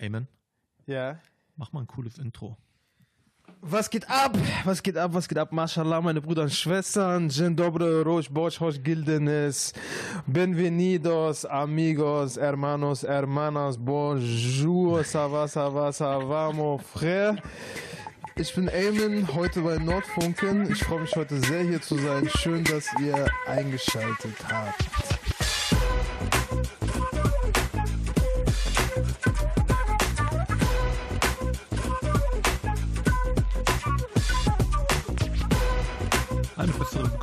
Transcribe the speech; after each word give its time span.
Amen. 0.00 0.28
Ja. 0.86 1.18
Mach 1.56 1.72
mal 1.72 1.80
ein 1.80 1.86
cooles 1.86 2.18
Intro. 2.18 2.56
Was 3.62 3.88
geht 3.90 4.08
ab? 4.08 4.36
Was 4.64 4.82
geht 4.82 4.96
ab? 4.96 5.14
Was 5.14 5.26
geht 5.26 5.38
ab? 5.38 5.50
Mashallah, 5.50 6.00
meine 6.00 6.20
Brüder 6.20 6.42
und 6.42 6.52
Schwestern. 6.52 7.28
Dzień 7.28 7.56
dobry, 7.56 8.02
Rosh 8.02 8.28
Bosch, 8.28 8.60
Hoş 8.60 8.82
Gildenes. 8.82 9.72
Bienvenidos, 10.26 11.44
amigos, 11.46 12.36
hermanos, 12.36 13.02
hermanas. 13.02 13.78
Bonjour, 13.78 15.02
ça 15.04 15.26
va, 15.26 15.48
ça 15.48 15.68
va, 15.70 15.90
ça 15.92 16.18
va, 16.18 16.52
mon 16.52 16.78
frère. 16.78 17.36
Ich 18.38 18.54
bin 18.54 18.68
Eamon, 18.68 19.26
heute 19.34 19.62
bei 19.62 19.78
Nordfunken. 19.78 20.70
Ich 20.70 20.84
freue 20.84 21.00
mich 21.00 21.16
heute 21.16 21.40
sehr 21.40 21.62
hier 21.62 21.80
zu 21.80 21.96
sein. 21.96 22.28
Schön, 22.28 22.62
dass 22.64 22.86
ihr 23.00 23.26
eingeschaltet 23.46 24.36
habt. 24.46 25.05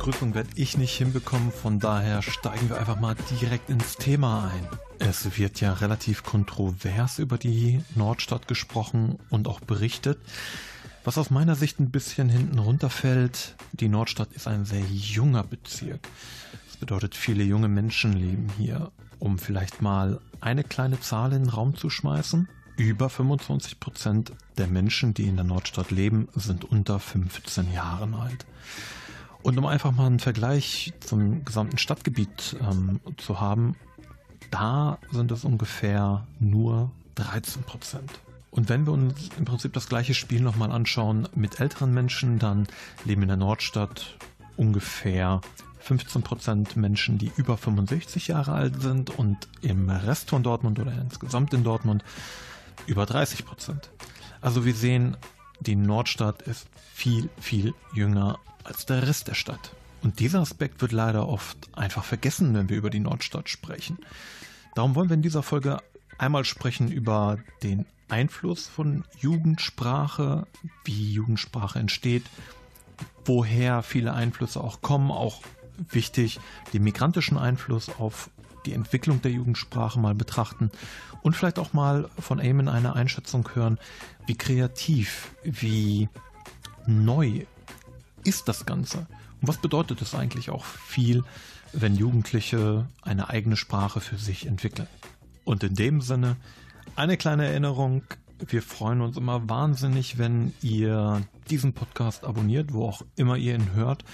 Begrüßung 0.04 0.34
werde 0.34 0.50
ich 0.56 0.76
nicht 0.76 0.94
hinbekommen, 0.98 1.50
von 1.50 1.80
daher 1.80 2.20
steigen 2.20 2.68
wir 2.68 2.78
einfach 2.78 3.00
mal 3.00 3.16
direkt 3.40 3.70
ins 3.70 3.96
Thema 3.96 4.52
ein. 4.52 4.68
Es 4.98 5.38
wird 5.38 5.62
ja 5.62 5.72
relativ 5.72 6.22
kontrovers 6.22 7.18
über 7.18 7.38
die 7.38 7.80
Nordstadt 7.94 8.46
gesprochen 8.46 9.18
und 9.30 9.48
auch 9.48 9.60
berichtet. 9.60 10.18
Was 11.04 11.16
aus 11.16 11.30
meiner 11.30 11.54
Sicht 11.54 11.80
ein 11.80 11.90
bisschen 11.90 12.28
hinten 12.28 12.58
runterfällt, 12.58 13.56
die 13.72 13.88
Nordstadt 13.88 14.30
ist 14.34 14.46
ein 14.46 14.66
sehr 14.66 14.82
junger 14.82 15.42
Bezirk. 15.42 16.06
Das 16.66 16.76
bedeutet, 16.76 17.14
viele 17.14 17.42
junge 17.42 17.68
Menschen 17.68 18.12
leben 18.12 18.50
hier. 18.58 18.92
Um 19.20 19.38
vielleicht 19.38 19.80
mal 19.80 20.20
eine 20.42 20.64
kleine 20.64 21.00
Zahl 21.00 21.32
in 21.32 21.44
den 21.44 21.48
Raum 21.48 21.78
zu 21.78 21.88
schmeißen. 21.88 22.46
Über 22.76 23.08
25 23.08 23.80
Prozent 23.80 24.32
der 24.58 24.66
Menschen, 24.66 25.14
die 25.14 25.24
in 25.24 25.36
der 25.36 25.46
Nordstadt 25.46 25.90
leben, 25.90 26.28
sind 26.34 26.62
unter 26.66 27.00
15 27.00 27.72
Jahren 27.72 28.12
alt. 28.12 28.44
Und 29.44 29.58
um 29.58 29.66
einfach 29.66 29.92
mal 29.92 30.06
einen 30.06 30.20
Vergleich 30.20 30.94
zum 31.00 31.44
gesamten 31.44 31.76
Stadtgebiet 31.76 32.56
ähm, 32.62 32.98
zu 33.18 33.42
haben, 33.42 33.76
da 34.50 34.98
sind 35.12 35.30
es 35.32 35.44
ungefähr 35.44 36.26
nur 36.40 36.90
13 37.16 37.62
Prozent. 37.62 38.10
Und 38.50 38.70
wenn 38.70 38.86
wir 38.86 38.94
uns 38.94 39.28
im 39.36 39.44
Prinzip 39.44 39.74
das 39.74 39.90
gleiche 39.90 40.14
Spiel 40.14 40.40
nochmal 40.40 40.72
anschauen 40.72 41.28
mit 41.34 41.60
älteren 41.60 41.92
Menschen, 41.92 42.38
dann 42.38 42.66
leben 43.04 43.20
in 43.20 43.28
der 43.28 43.36
Nordstadt 43.36 44.16
ungefähr 44.56 45.42
15 45.80 46.22
Prozent 46.22 46.76
Menschen, 46.78 47.18
die 47.18 47.30
über 47.36 47.58
65 47.58 48.28
Jahre 48.28 48.52
alt 48.52 48.80
sind 48.80 49.10
und 49.10 49.46
im 49.60 49.90
Rest 49.90 50.30
von 50.30 50.42
Dortmund 50.42 50.78
oder 50.78 50.92
insgesamt 50.92 51.52
in 51.52 51.64
Dortmund 51.64 52.02
über 52.86 53.04
30 53.04 53.44
Prozent. 53.44 53.90
Also 54.40 54.64
wir 54.64 54.74
sehen, 54.74 55.18
die 55.60 55.76
Nordstadt 55.76 56.40
ist 56.42 56.66
viel, 56.94 57.28
viel 57.38 57.74
jünger 57.92 58.38
als 58.64 58.86
der 58.86 59.06
Rest 59.06 59.28
der 59.28 59.34
Stadt. 59.34 59.74
Und 60.02 60.20
dieser 60.20 60.40
Aspekt 60.40 60.82
wird 60.82 60.92
leider 60.92 61.28
oft 61.28 61.56
einfach 61.72 62.04
vergessen, 62.04 62.54
wenn 62.54 62.68
wir 62.68 62.76
über 62.76 62.90
die 62.90 63.00
Nordstadt 63.00 63.48
sprechen. 63.48 63.98
Darum 64.74 64.94
wollen 64.94 65.08
wir 65.08 65.14
in 65.14 65.22
dieser 65.22 65.42
Folge 65.42 65.78
einmal 66.18 66.44
sprechen 66.44 66.90
über 66.90 67.38
den 67.62 67.86
Einfluss 68.08 68.68
von 68.68 69.04
Jugendsprache, 69.18 70.46
wie 70.84 71.12
Jugendsprache 71.12 71.78
entsteht, 71.78 72.24
woher 73.24 73.82
viele 73.82 74.12
Einflüsse 74.12 74.60
auch 74.60 74.82
kommen, 74.82 75.10
auch 75.10 75.40
wichtig, 75.90 76.38
den 76.72 76.84
migrantischen 76.84 77.38
Einfluss 77.38 77.88
auf 77.88 78.30
die 78.66 78.72
Entwicklung 78.72 79.22
der 79.22 79.32
Jugendsprache 79.32 79.98
mal 79.98 80.14
betrachten 80.14 80.70
und 81.22 81.34
vielleicht 81.34 81.58
auch 81.58 81.72
mal 81.72 82.08
von 82.18 82.38
Eamon 82.38 82.68
eine 82.68 82.94
Einschätzung 82.94 83.48
hören, 83.54 83.78
wie 84.26 84.36
kreativ, 84.36 85.34
wie 85.42 86.08
neu 86.86 87.46
ist 88.24 88.48
das 88.48 88.66
Ganze? 88.66 89.06
Und 89.40 89.48
was 89.48 89.58
bedeutet 89.58 90.02
es 90.02 90.14
eigentlich 90.14 90.50
auch 90.50 90.64
viel, 90.64 91.22
wenn 91.72 91.94
Jugendliche 91.94 92.86
eine 93.02 93.28
eigene 93.28 93.56
Sprache 93.56 94.00
für 94.00 94.16
sich 94.16 94.46
entwickeln? 94.46 94.88
Und 95.44 95.62
in 95.62 95.74
dem 95.74 96.00
Sinne 96.00 96.36
eine 96.96 97.16
kleine 97.16 97.46
Erinnerung. 97.46 98.02
Wir 98.38 98.62
freuen 98.62 99.00
uns 99.00 99.16
immer 99.16 99.48
wahnsinnig, 99.48 100.18
wenn 100.18 100.52
ihr 100.62 101.22
diesen 101.50 101.72
Podcast 101.72 102.24
abonniert, 102.24 102.72
wo 102.72 102.86
auch 102.86 103.02
immer 103.16 103.36
ihr 103.36 103.54
ihn 103.54 103.72
hört. 103.74 104.04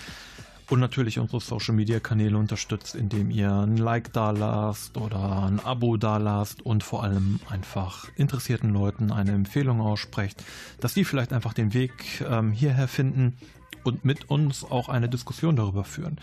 Und 0.68 0.78
natürlich 0.78 1.18
unsere 1.18 1.40
Social 1.40 1.74
Media 1.74 1.98
Kanäle 1.98 2.38
unterstützt, 2.38 2.94
indem 2.94 3.30
ihr 3.32 3.52
ein 3.52 3.76
Like 3.76 4.12
da 4.12 4.30
lasst 4.30 4.96
oder 4.96 5.42
ein 5.42 5.58
Abo 5.58 5.96
da 5.96 6.16
lasst 6.16 6.62
und 6.62 6.84
vor 6.84 7.02
allem 7.02 7.40
einfach 7.48 8.08
interessierten 8.14 8.70
Leuten 8.70 9.10
eine 9.10 9.32
Empfehlung 9.32 9.80
aussprecht, 9.80 10.44
dass 10.78 10.94
die 10.94 11.04
vielleicht 11.04 11.32
einfach 11.32 11.54
den 11.54 11.74
Weg 11.74 12.24
ähm, 12.28 12.52
hierher 12.52 12.86
finden 12.86 13.36
und 13.84 14.04
mit 14.04 14.30
uns 14.30 14.64
auch 14.64 14.88
eine 14.88 15.08
Diskussion 15.08 15.56
darüber 15.56 15.84
führen. 15.84 16.18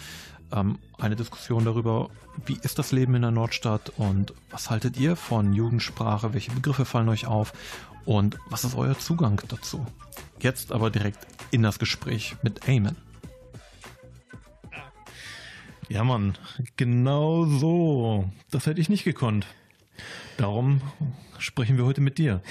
Ähm, 0.51 0.79
eine 0.97 1.15
Diskussion 1.15 1.65
darüber, 1.65 2.09
wie 2.45 2.57
ist 2.61 2.79
das 2.79 2.91
Leben 2.91 3.15
in 3.15 3.21
der 3.23 3.31
Nordstadt 3.31 3.91
und 3.97 4.33
was 4.49 4.69
haltet 4.69 4.97
ihr 4.97 5.15
von 5.15 5.53
Jugendsprache, 5.53 6.33
welche 6.33 6.51
Begriffe 6.51 6.85
fallen 6.85 7.09
euch 7.09 7.25
auf 7.25 7.53
und 8.05 8.37
was 8.49 8.63
ist 8.63 8.75
euer 8.75 8.97
Zugang 8.97 9.41
dazu? 9.47 9.85
Jetzt 10.39 10.71
aber 10.71 10.89
direkt 10.89 11.27
in 11.51 11.63
das 11.63 11.79
Gespräch 11.79 12.35
mit 12.43 12.67
Eamon. 12.67 12.95
Ja, 15.89 16.03
Mann, 16.03 16.37
genau 16.75 17.45
so. 17.45 18.29
Das 18.51 18.65
hätte 18.65 18.81
ich 18.81 18.89
nicht 18.89 19.05
gekonnt. 19.05 19.47
Darum 20.37 20.81
sprechen 21.39 21.77
wir 21.77 21.85
heute 21.85 22.01
mit 22.01 22.17
dir. 22.17 22.41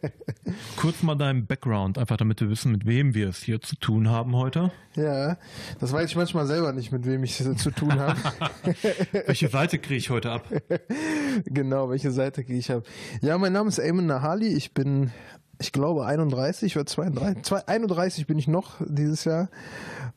Kurz 0.76 1.02
mal 1.02 1.14
dein 1.14 1.46
Background, 1.46 1.98
einfach 1.98 2.16
damit 2.16 2.40
wir 2.40 2.50
wissen, 2.50 2.72
mit 2.72 2.86
wem 2.86 3.14
wir 3.14 3.28
es 3.28 3.42
hier 3.42 3.60
zu 3.60 3.76
tun 3.76 4.08
haben 4.08 4.36
heute. 4.36 4.70
Ja, 4.94 5.36
das 5.78 5.92
weiß 5.92 6.10
ich 6.10 6.16
manchmal 6.16 6.46
selber 6.46 6.72
nicht, 6.72 6.92
mit 6.92 7.06
wem 7.06 7.24
ich 7.24 7.40
es 7.40 7.56
zu 7.62 7.70
tun 7.70 7.98
habe. 7.98 8.18
welche 9.26 9.48
Seite 9.48 9.78
kriege 9.78 9.98
ich 9.98 10.10
heute 10.10 10.30
ab? 10.32 10.48
genau, 11.44 11.90
welche 11.90 12.10
Seite 12.10 12.44
kriege 12.44 12.58
ich 12.58 12.70
ab? 12.72 12.84
Ja, 13.20 13.38
mein 13.38 13.52
Name 13.52 13.68
ist 13.68 13.78
Eamon 13.78 14.06
Nahali. 14.06 14.48
Ich 14.48 14.72
bin, 14.72 15.12
ich 15.58 15.72
glaube, 15.72 16.06
31 16.06 16.76
oder 16.76 16.86
32. 16.86 17.68
31 17.68 18.26
bin 18.26 18.38
ich 18.38 18.48
noch 18.48 18.76
dieses 18.86 19.24
Jahr 19.24 19.48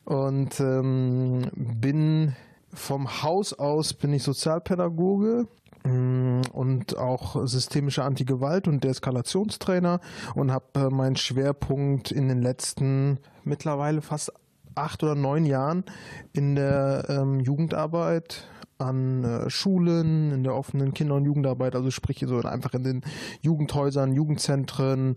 und 0.05 0.59
ähm, 0.59 1.49
bin 1.53 2.35
vom 2.73 3.21
Haus 3.21 3.53
aus 3.53 3.93
bin 3.93 4.13
ich 4.13 4.23
Sozialpädagoge 4.23 5.47
und 5.83 6.97
auch 6.97 7.45
systemische 7.45 8.03
Antigewalt 8.03 8.67
und 8.67 8.83
Deeskalationstrainer 8.83 9.99
und 10.35 10.51
habe 10.51 10.65
äh, 10.75 10.89
meinen 10.89 11.15
Schwerpunkt 11.15 12.11
in 12.11 12.29
den 12.29 12.41
letzten 12.41 13.19
mittlerweile 13.43 14.01
fast 14.01 14.31
acht 14.75 15.03
oder 15.03 15.15
neun 15.15 15.45
Jahren 15.45 15.83
in 16.31 16.55
der 16.55 17.05
ähm, 17.09 17.39
Jugendarbeit 17.39 18.47
an 18.77 19.23
äh, 19.23 19.49
Schulen, 19.49 20.31
in 20.31 20.43
der 20.43 20.55
offenen 20.55 20.93
Kinder- 20.93 21.15
und 21.15 21.25
Jugendarbeit, 21.25 21.75
also 21.75 21.91
sprich 21.91 22.23
so 22.27 22.39
einfach 22.39 22.73
in 22.73 22.83
den 22.83 23.01
Jugendhäusern, 23.41 24.13
Jugendzentren, 24.13 25.15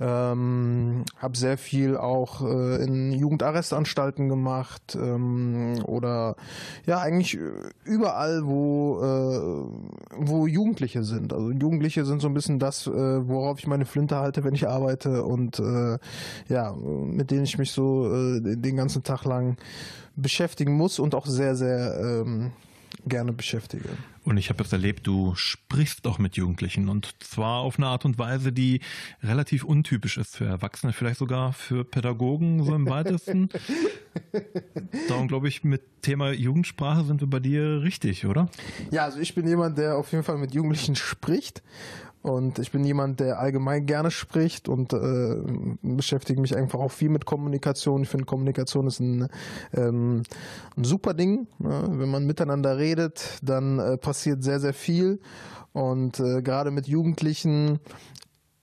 ähm, 0.00 1.04
habe 1.16 1.36
sehr 1.36 1.58
viel 1.58 1.96
auch 1.96 2.42
äh, 2.42 2.84
in 2.84 3.12
Jugendarrestanstalten 3.12 4.28
gemacht 4.28 4.96
ähm, 5.00 5.82
oder 5.84 6.36
ja 6.86 6.98
eigentlich 7.00 7.38
überall, 7.84 8.46
wo 8.46 9.00
äh, 9.02 10.26
wo 10.26 10.46
Jugendliche 10.46 11.04
sind. 11.04 11.32
Also 11.32 11.50
Jugendliche 11.50 12.04
sind 12.04 12.20
so 12.20 12.28
ein 12.28 12.34
bisschen 12.34 12.58
das, 12.58 12.86
äh, 12.86 12.90
worauf 12.90 13.58
ich 13.58 13.66
meine 13.66 13.86
Flinte 13.86 14.16
halte, 14.16 14.44
wenn 14.44 14.54
ich 14.54 14.68
arbeite 14.68 15.24
und 15.24 15.58
äh, 15.58 15.98
ja, 16.48 16.72
mit 16.72 17.30
denen 17.30 17.44
ich 17.44 17.58
mich 17.58 17.72
so 17.72 18.12
äh, 18.12 18.40
den 18.40 18.76
ganzen 18.76 19.02
Tag 19.02 19.24
lang 19.24 19.56
beschäftigen 20.16 20.74
muss 20.74 20.98
und 20.98 21.14
auch 21.14 21.26
sehr, 21.26 21.54
sehr 21.54 21.98
ähm, 22.00 22.52
gerne 23.06 23.32
beschäftige. 23.32 23.88
Und 24.24 24.36
ich 24.36 24.50
habe 24.50 24.62
es 24.62 24.72
erlebt, 24.72 25.06
du 25.06 25.34
sprichst 25.36 26.06
auch 26.06 26.18
mit 26.18 26.36
Jugendlichen 26.36 26.88
und 26.88 27.14
zwar 27.22 27.60
auf 27.60 27.78
eine 27.78 27.86
Art 27.86 28.04
und 28.04 28.18
Weise, 28.18 28.52
die 28.52 28.80
relativ 29.22 29.64
untypisch 29.64 30.18
ist 30.18 30.36
für 30.36 30.44
Erwachsene, 30.44 30.92
vielleicht 30.92 31.18
sogar 31.18 31.52
für 31.52 31.84
Pädagogen 31.84 32.62
so 32.62 32.74
im 32.74 32.88
weitesten. 32.88 33.48
Darum 35.08 35.28
glaube 35.28 35.48
ich, 35.48 35.64
mit 35.64 36.02
Thema 36.02 36.32
Jugendsprache 36.32 37.04
sind 37.04 37.20
wir 37.20 37.28
bei 37.28 37.40
dir 37.40 37.82
richtig, 37.82 38.26
oder? 38.26 38.50
Ja, 38.90 39.04
also 39.04 39.18
ich 39.18 39.34
bin 39.34 39.46
jemand, 39.46 39.78
der 39.78 39.96
auf 39.96 40.12
jeden 40.12 40.24
Fall 40.24 40.38
mit 40.38 40.54
Jugendlichen 40.54 40.94
spricht 40.94 41.62
und 42.22 42.58
ich 42.58 42.72
bin 42.72 42.84
jemand, 42.84 43.20
der 43.20 43.38
allgemein 43.38 43.86
gerne 43.86 44.10
spricht 44.10 44.68
und 44.68 44.92
äh, 44.92 45.36
beschäftige 45.82 46.40
mich 46.40 46.56
einfach 46.56 46.80
auch 46.80 46.90
viel 46.90 47.08
mit 47.08 47.24
Kommunikation. 47.24 48.02
Ich 48.02 48.08
finde, 48.08 48.26
Kommunikation 48.26 48.86
ist 48.86 49.00
ein, 49.00 49.28
ähm, 49.74 50.22
ein 50.76 50.84
super 50.84 51.14
Ding. 51.14 51.46
Ne? 51.58 51.84
Wenn 51.88 52.10
man 52.10 52.26
miteinander 52.26 52.76
redet, 52.76 53.38
dann 53.42 53.78
äh, 53.78 53.96
passiert 53.96 54.42
sehr, 54.42 54.60
sehr 54.60 54.74
viel. 54.74 55.20
Und 55.72 56.18
äh, 56.18 56.42
gerade 56.42 56.70
mit 56.70 56.88
Jugendlichen 56.88 57.78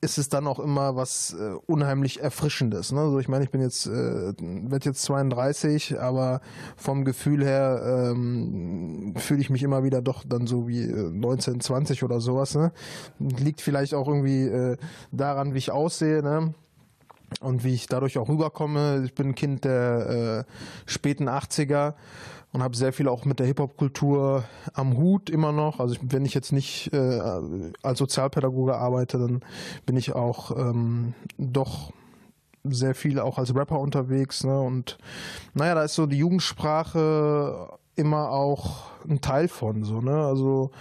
ist 0.06 0.18
es 0.20 0.30
dann 0.30 0.48
auch 0.48 0.60
immer 0.60 0.96
was 0.96 1.34
äh, 1.34 1.56
unheimlich 1.66 2.22
Erfrischendes. 2.22 2.92
Ne? 2.92 3.02
Also 3.02 3.20
ich 3.20 3.28
meine, 3.28 3.44
ich 3.44 3.50
bin 3.50 3.62
jetzt, 3.62 3.88
äh, 3.88 4.34
werde 4.40 4.86
jetzt 4.86 5.02
32, 5.02 6.00
aber 6.00 6.42
vom 6.78 7.04
Gefühl 7.04 7.44
her 7.44 8.12
ähm, 8.12 9.14
fühle 9.18 9.42
ich 9.42 9.50
mich 9.50 9.64
immer 9.64 9.84
wieder 9.84 10.02
doch 10.02 10.24
dann 10.26 10.46
so 10.48 10.68
wie 10.68 10.84
äh, 10.84 11.12
19, 11.12 11.60
20 11.60 12.04
oder 12.04 12.22
sowas. 12.22 12.56
Ne? 12.56 12.72
Liegt 13.20 13.62
vielleicht 13.62 13.96
auch 13.96 14.08
irgendwie 14.08 14.44
äh, 14.44 14.78
daran, 15.12 15.54
wie 15.54 15.58
ich 15.58 15.72
aussehe. 15.72 16.22
Ne? 16.22 16.54
und 17.42 17.64
wie 17.64 17.74
ich 17.74 17.88
dadurch 17.88 18.18
auch 18.20 18.30
rüberkomme. 18.30 19.02
Ich 19.04 19.16
bin 19.16 19.30
ein 19.30 19.36
Kind 19.36 19.66
der 19.66 20.46
äh, 20.46 20.90
späten 20.90 21.28
80er 21.28 21.96
und 22.56 22.64
habe 22.64 22.78
sehr 22.78 22.94
viel 22.94 23.10
auch 23.10 23.26
mit 23.26 23.40
der 23.40 23.48
Hip-Hop-Kultur 23.48 24.46
am 24.74 24.96
Hut 24.96 25.30
immer 25.30 25.52
noch. 25.52 25.82
Also 25.82 25.98
wenn 26.02 26.24
ich 26.24 26.34
jetzt 26.34 26.54
nicht 26.54 26.90
äh, 26.94 27.20
als 27.84 28.00
Sozialpädagoge 28.00 28.78
arbeite, 28.78 29.20
dann 29.20 29.42
bin 29.86 29.98
ich 29.98 30.16
auch 30.16 30.58
ähm, 30.58 31.16
doch 31.38 31.92
sehr 32.64 32.96
viel 32.96 33.20
auch 33.20 33.40
als 33.40 33.54
Rapper 33.54 33.78
unterwegs. 33.82 34.46
Ne? 34.46 34.58
Und 34.58 34.98
naja, 35.54 35.76
da 35.76 35.84
ist 35.84 35.96
so 35.96 36.06
die 36.06 36.18
Jugendsprache 36.18 37.68
immer 37.98 38.32
auch 38.32 38.84
ein 39.06 39.20
Teil 39.20 39.50
von 39.50 39.84
so, 39.84 40.00
ne? 40.00 40.26
Also 40.26 40.72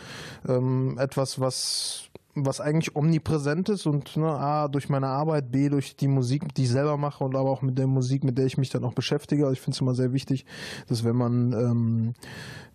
ähm, 0.48 0.96
etwas, 1.00 1.40
was 1.40 2.04
was 2.34 2.60
eigentlich 2.60 2.96
omnipräsent 2.96 3.68
ist 3.68 3.86
und 3.86 4.16
ne, 4.16 4.26
A, 4.28 4.68
durch 4.68 4.88
meine 4.88 5.06
Arbeit, 5.06 5.52
B, 5.52 5.68
durch 5.68 5.96
die 5.96 6.08
Musik, 6.08 6.54
die 6.54 6.64
ich 6.64 6.70
selber 6.70 6.96
mache 6.96 7.22
und 7.22 7.36
aber 7.36 7.50
auch 7.50 7.62
mit 7.62 7.78
der 7.78 7.86
Musik, 7.86 8.24
mit 8.24 8.38
der 8.38 8.46
ich 8.46 8.58
mich 8.58 8.70
dann 8.70 8.84
auch 8.84 8.92
beschäftige. 8.92 9.44
Also 9.44 9.52
ich 9.52 9.60
finde 9.60 9.76
es 9.76 9.80
immer 9.80 9.94
sehr 9.94 10.12
wichtig, 10.12 10.44
dass 10.88 11.04
wenn 11.04 11.14
man, 11.14 11.52
ähm, 11.52 12.14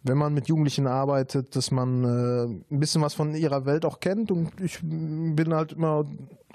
wenn 0.04 0.18
man 0.18 0.34
mit 0.34 0.48
Jugendlichen 0.48 0.88
arbeitet, 0.88 1.56
dass 1.58 1.72
man 1.72 2.04
äh, 2.06 2.44
ein 2.74 2.80
bisschen 2.80 3.02
was 3.02 3.14
von 3.14 3.36
ihrer 3.36 3.66
Welt 3.66 3.84
auch 3.84 4.00
kennt 4.00 4.32
und 4.32 4.50
ich 4.62 4.80
bin 4.82 5.54
halt 5.54 5.74
immer 5.74 6.06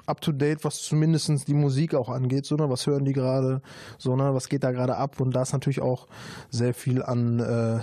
up 0.06 0.21
to 0.21 0.33
date, 0.33 0.65
was 0.65 0.83
zumindest 0.83 1.47
die 1.47 1.55
Musik 1.55 1.95
auch 1.95 2.09
angeht, 2.09 2.47
so, 2.47 2.56
ne, 2.56 2.71
was 2.71 2.87
hören 2.87 3.05
die 3.05 3.12
gerade, 3.12 3.61
so, 3.99 4.17
ne, 4.17 4.35
was 4.35 4.49
geht 4.49 4.65
da 4.65 4.71
gerade 4.71 4.97
ab 4.97 5.21
und 5.21 5.35
da 5.37 5.43
ist 5.43 5.53
natürlich 5.53 5.83
auch 5.83 6.09
sehr 6.51 6.73
viel 6.73 7.03
an, 7.03 7.41
äh, 7.41 7.81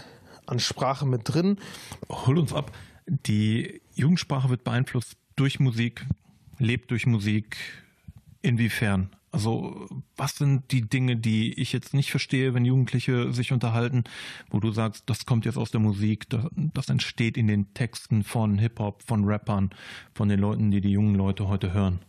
an 0.47 0.59
Sprache 0.59 1.05
mit 1.05 1.21
drin. 1.25 1.57
Hol 2.09 2.39
uns 2.39 2.53
ab. 2.53 2.71
Die 3.11 3.81
Jugendsprache 3.93 4.49
wird 4.49 4.63
beeinflusst 4.63 5.17
durch 5.35 5.59
Musik, 5.59 6.05
lebt 6.59 6.91
durch 6.91 7.05
Musik. 7.05 7.57
Inwiefern? 8.41 9.09
Also 9.33 9.89
was 10.15 10.37
sind 10.37 10.71
die 10.71 10.81
Dinge, 10.81 11.17
die 11.17 11.53
ich 11.59 11.73
jetzt 11.73 11.93
nicht 11.93 12.09
verstehe, 12.09 12.53
wenn 12.53 12.63
Jugendliche 12.63 13.33
sich 13.33 13.51
unterhalten, 13.51 14.05
wo 14.49 14.61
du 14.61 14.71
sagst, 14.71 15.09
das 15.09 15.25
kommt 15.25 15.43
jetzt 15.45 15.57
aus 15.57 15.71
der 15.71 15.81
Musik, 15.81 16.29
das, 16.29 16.45
das 16.55 16.87
entsteht 16.87 17.35
in 17.35 17.47
den 17.47 17.73
Texten 17.73 18.23
von 18.23 18.57
Hip-Hop, 18.57 19.03
von 19.03 19.25
Rappern, 19.25 19.71
von 20.13 20.29
den 20.29 20.39
Leuten, 20.39 20.71
die 20.71 20.79
die 20.79 20.91
jungen 20.91 21.15
Leute 21.15 21.49
heute 21.49 21.73
hören? 21.73 21.99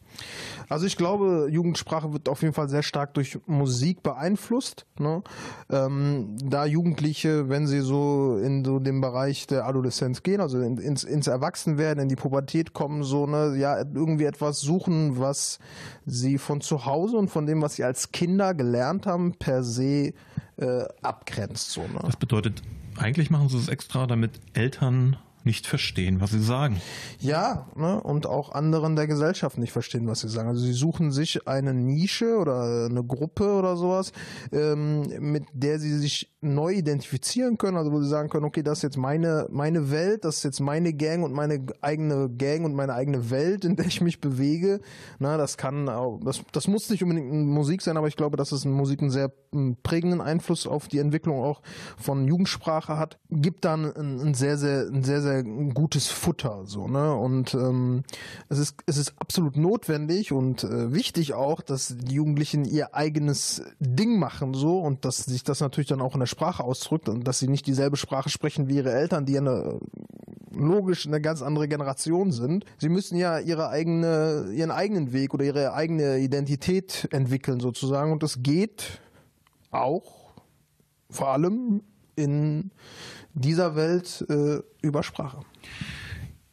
Also 0.69 0.87
ich 0.87 0.97
glaube, 0.97 1.49
Jugendsprache 1.51 2.13
wird 2.13 2.29
auf 2.29 2.43
jeden 2.43 2.55
Fall 2.55 2.69
sehr 2.69 2.83
stark 2.83 3.15
durch 3.15 3.39
Musik 3.47 4.03
beeinflusst. 4.03 4.87
Ne? 4.99 5.23
Ähm, 5.71 6.37
da 6.43 6.65
Jugendliche, 6.65 7.49
wenn 7.49 7.67
sie 7.67 7.81
so 7.81 8.39
in 8.39 8.65
so 8.65 8.79
den 8.79 9.01
Bereich 9.01 9.47
der 9.47 9.67
Adoleszenz 9.67 10.23
gehen, 10.23 10.41
also 10.41 10.61
in, 10.61 10.79
ins, 10.79 11.05
ins 11.05 11.27
Erwachsenwerden, 11.27 12.03
in 12.03 12.09
die 12.09 12.17
Pubertät 12.17 12.73
kommen, 12.73 13.03
so 13.03 13.27
ne, 13.27 13.55
ja 13.57 13.79
irgendwie 13.79 14.25
etwas 14.25 14.61
suchen, 14.61 15.19
was 15.19 15.59
sie 16.07 16.39
von 16.39 16.61
zu 16.61 16.87
Hause 16.87 17.17
und 17.17 17.29
von 17.29 17.47
dem, 17.47 17.63
was 17.63 17.77
sie 17.77 17.85
als 17.85 18.13
Kinder 18.13 18.55
gelernt 18.55 19.07
haben, 19.07 19.35
per 19.35 19.63
se 19.63 20.15
äh, 20.57 20.85
abgrenzt. 21.03 21.71
So, 21.73 21.83
ne? 21.83 22.01
Das 22.03 22.17
bedeutet, 22.17 22.63
eigentlich 22.97 23.31
machen 23.31 23.49
sie 23.49 23.59
es 23.59 23.69
extra, 23.69 24.07
damit 24.07 24.41
Eltern 24.55 25.17
nicht 25.45 25.67
verstehen, 25.67 26.21
was 26.21 26.31
sie 26.31 26.43
sagen. 26.43 26.81
Ja, 27.21 27.67
ne? 27.77 28.01
und 28.01 28.27
auch 28.27 28.53
anderen 28.53 28.97
der 28.97 29.07
Gesellschaft 29.07 29.59
nicht 29.59 29.73
verstehen, 29.73 30.07
was 30.07 30.21
sie 30.21 30.29
sagen. 30.29 30.49
Also 30.49 30.63
sie 30.63 30.73
suchen 30.73 31.13
sich 31.13 31.47
eine 31.47 31.75
Nische 31.75 32.37
oder 32.37 32.87
eine 32.91 33.05
Gruppe 33.05 33.53
oder 33.55 33.77
sowas, 33.77 34.13
ähm, 34.53 35.03
mit 35.21 35.45
der 35.53 35.79
sie 35.79 35.99
sich 35.99 36.33
neu 36.41 36.73
identifizieren 36.73 37.57
können, 37.59 37.77
also 37.77 37.93
wo 37.93 38.01
sie 38.01 38.09
sagen 38.09 38.29
können, 38.29 38.45
okay, 38.45 38.63
das 38.63 38.79
ist 38.79 38.83
jetzt 38.83 38.97
meine, 38.97 39.47
meine 39.51 39.91
Welt, 39.91 40.25
das 40.25 40.39
ist 40.39 40.43
jetzt 40.45 40.61
meine 40.61 40.93
Gang 40.93 41.25
und 41.25 41.33
meine 41.33 41.65
eigene 41.81 42.29
Gang 42.29 42.65
und 42.65 42.75
meine 42.75 42.95
eigene 42.95 43.31
Welt, 43.31 43.65
in 43.65 43.77
der 43.77 43.87
ich 43.87 44.01
mich 44.01 44.21
bewege. 44.21 44.81
Na, 45.19 45.37
das 45.37 45.57
kann 45.57 45.89
auch, 45.89 46.21
das, 46.25 46.43
das 46.53 46.67
muss 46.67 46.91
nicht 46.91 47.03
unbedingt 47.03 47.33
Musik 47.33 47.83
sein, 47.83 47.97
aber 47.97 48.09
ich 48.09 48.17
glaube, 48.17 48.37
dass 48.37 48.53
es 48.53 48.65
in 48.65 48.73
Musik 48.73 49.01
einen 49.01 49.11
sehr 49.11 49.33
prägenden 49.83 50.21
Einfluss 50.21 50.67
auf 50.67 50.89
die 50.89 50.99
Entwicklung 50.99 51.43
auch 51.43 51.63
von 51.97 52.27
Jugendsprache 52.27 52.99
hat. 52.99 53.19
Gibt 53.31 53.65
dann 53.65 53.93
ein, 53.95 54.21
ein 54.21 54.35
sehr, 54.35 54.57
sehr, 54.57 54.87
ein 54.87 55.05
sehr, 55.05 55.21
sehr 55.21 55.32
gutes 55.75 56.09
Futter, 56.09 56.63
so, 56.65 56.89
ne? 56.89 57.15
Und 57.15 57.55
ähm, 57.55 58.03
es 58.49 58.59
ist, 58.59 58.77
es 58.87 58.97
ist 58.97 59.15
absolut 59.19 59.57
notwendig 59.57 60.33
und 60.33 60.65
äh, 60.65 60.93
wichtig 60.93 61.35
auch, 61.35 61.61
dass 61.61 61.97
die 61.99 62.15
Jugendlichen 62.15 62.65
ihr 62.65 62.95
eigenes 62.95 63.63
Ding 63.81 64.19
machen, 64.19 64.55
so, 64.55 64.79
und 64.79 65.05
dass 65.05 65.25
sich 65.25 65.45
das 65.45 65.61
natürlich 65.61 65.89
dann 65.89 66.01
auch 66.01 66.15
in 66.15 66.21
der 66.21 66.27
Sprache 66.27 66.63
ausdrückt 66.65 67.09
und 67.09 67.27
dass 67.27 67.39
sie 67.39 67.49
nicht 67.49 67.67
dieselbe 67.67 67.97
Sprache 67.97 68.29
sprechen 68.29 68.69
wie 68.69 68.77
ihre 68.77 68.93
Eltern, 68.93 69.27
die 69.27 69.39
eine 69.39 69.81
logisch 70.55 71.07
eine 71.07 71.21
ganz 71.21 71.43
andere 71.43 71.69
Generation 71.69 72.31
sind. 72.31 72.65
Sie 72.79 72.89
müssen 72.89 73.17
ja 73.17 73.39
ihre 73.39 73.69
eigene, 73.69 74.51
ihren 74.55 74.71
eigenen 74.71 75.13
Weg 75.13 75.35
oder 75.35 75.45
ihre 75.45 75.73
eigene 75.73 76.19
Identität 76.19 77.09
entwickeln 77.11 77.61
sozusagen 77.61 78.13
und 78.13 78.23
das 78.23 78.43
geht 78.43 79.01
auch 79.71 80.33
vor 81.11 81.29
allem 81.29 81.83
in 82.17 82.71
dieser 83.35 83.77
Welt 83.77 84.25
äh, 84.29 84.61
über 84.83 85.03
Sprache. 85.03 85.41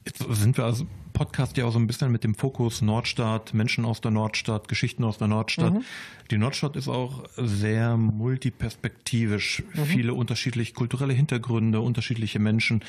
Jetzt 0.05 0.23
sind 0.29 0.57
wir 0.57 0.65
also 0.65 0.87
Podcast 1.13 1.57
ja 1.57 1.65
auch 1.65 1.73
so 1.73 1.79
ein 1.79 1.85
bisschen 1.85 2.11
mit 2.11 2.23
dem 2.23 2.33
Fokus 2.33 2.81
Nordstadt, 2.81 3.53
Menschen 3.53 3.83
aus 3.83 3.99
der 3.99 4.11
Nordstadt, 4.11 4.69
Geschichten 4.69 5.03
aus 5.03 5.17
der 5.17 5.27
Nordstadt. 5.27 5.73
Mhm. 5.73 5.83
Die 6.31 6.37
Nordstadt 6.37 6.77
ist 6.77 6.87
auch 6.87 7.25
sehr 7.35 7.97
multiperspektivisch, 7.97 9.63
mhm. 9.73 9.83
viele 9.83 10.13
unterschiedliche 10.13 10.73
kulturelle 10.73 11.13
Hintergründe, 11.13 11.81
unterschiedliche 11.81 12.39
Menschen. 12.39 12.85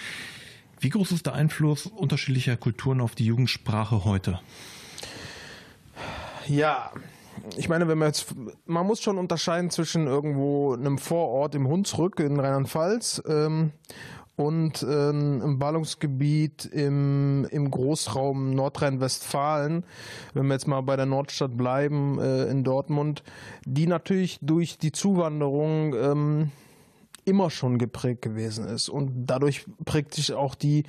Wie 0.79 0.91
groß 0.91 1.11
ist 1.11 1.27
der 1.27 1.35
Einfluss 1.35 1.87
unterschiedlicher 1.87 2.57
Kulturen 2.57 3.01
auf 3.01 3.17
die 3.17 3.27
Jugendsprache 3.27 4.05
heute? 4.05 4.39
Ja, 6.47 6.93
ich 7.57 7.69
meine, 7.69 7.89
wenn 7.89 7.99
man 7.99 8.09
jetzt, 8.09 8.35
man 8.67 8.87
muss 8.87 9.01
schon 9.01 9.19
unterscheiden 9.19 9.71
zwischen 9.71 10.07
irgendwo 10.07 10.75
einem 10.75 10.99
Vorort 10.99 11.55
im 11.55 11.69
Hunsrück 11.69 12.21
in 12.21 12.39
Rheinland-Pfalz 12.39 13.23
ähm, 13.27 13.73
und 14.37 14.83
äh, 14.83 15.11
im 15.11 15.59
Ballungsgebiet 15.59 16.65
im, 16.67 17.47
im 17.51 17.71
Großraum 17.71 18.51
Nordrhein-Westfalen, 18.51 19.85
wenn 20.35 20.47
wir 20.47 20.55
jetzt 20.55 20.69
mal 20.69 20.81
bei 20.81 20.97
der 20.97 21.07
Nordstadt 21.07 21.57
bleiben, 21.57 22.19
äh, 22.19 22.45
in 22.45 22.65
Dortmund, 22.65 23.23
die 23.65 23.87
natürlich 23.87 24.39
durch 24.41 24.79
die 24.79 24.93
Zuwanderung 24.93 25.95
ähm, 25.95 26.51
immer 27.31 27.49
schon 27.49 27.79
geprägt 27.79 28.23
gewesen 28.23 28.67
ist. 28.67 28.88
Und 28.88 29.27
dadurch 29.27 29.65
prägt 29.85 30.15
sich 30.15 30.32
auch 30.32 30.56
die, 30.56 30.82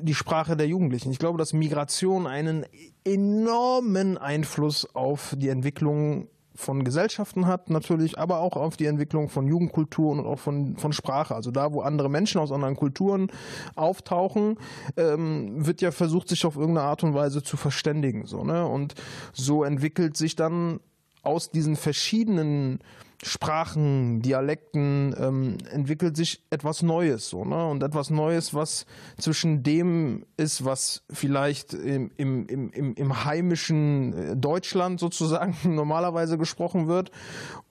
die 0.00 0.14
Sprache 0.14 0.56
der 0.56 0.66
Jugendlichen. 0.66 1.12
Ich 1.12 1.18
glaube, 1.18 1.38
dass 1.38 1.52
Migration 1.52 2.26
einen 2.26 2.64
enormen 3.04 4.16
Einfluss 4.16 4.88
auf 4.94 5.36
die 5.38 5.50
Entwicklung 5.50 6.28
von 6.54 6.84
Gesellschaften 6.84 7.46
hat 7.46 7.70
natürlich, 7.70 8.18
aber 8.18 8.40
auch 8.40 8.56
auf 8.56 8.76
die 8.76 8.86
Entwicklung 8.86 9.28
von 9.28 9.46
Jugendkulturen 9.46 10.20
und 10.20 10.26
auch 10.26 10.38
von, 10.38 10.76
von 10.76 10.92
Sprache. 10.92 11.34
Also 11.34 11.50
da, 11.50 11.72
wo 11.72 11.82
andere 11.82 12.08
Menschen 12.08 12.40
aus 12.40 12.52
anderen 12.52 12.76
Kulturen 12.76 13.28
auftauchen, 13.74 14.56
ähm, 14.96 15.66
wird 15.66 15.82
ja 15.82 15.90
versucht, 15.90 16.28
sich 16.28 16.46
auf 16.46 16.56
irgendeine 16.56 16.86
Art 16.86 17.04
und 17.04 17.14
Weise 17.14 17.42
zu 17.42 17.56
verständigen. 17.56 18.26
So, 18.26 18.44
ne? 18.44 18.66
Und 18.66 18.94
so 19.32 19.64
entwickelt 19.64 20.16
sich 20.16 20.36
dann 20.36 20.80
aus 21.22 21.50
diesen 21.50 21.76
verschiedenen 21.76 22.80
Sprachen, 23.24 24.20
Dialekten 24.20 25.14
ähm, 25.16 25.58
entwickelt 25.70 26.16
sich 26.16 26.44
etwas 26.50 26.82
Neues 26.82 27.28
so, 27.28 27.44
ne? 27.44 27.68
Und 27.68 27.84
etwas 27.84 28.10
Neues, 28.10 28.52
was 28.52 28.84
zwischen 29.16 29.62
dem 29.62 30.26
ist, 30.36 30.64
was 30.64 31.04
vielleicht 31.08 31.72
im, 31.72 32.10
im, 32.16 32.48
im, 32.48 32.94
im 32.94 33.24
heimischen 33.24 34.12
äh, 34.12 34.36
Deutschland 34.36 34.98
sozusagen 34.98 35.56
normalerweise 35.74 36.36
gesprochen 36.36 36.88
wird 36.88 37.12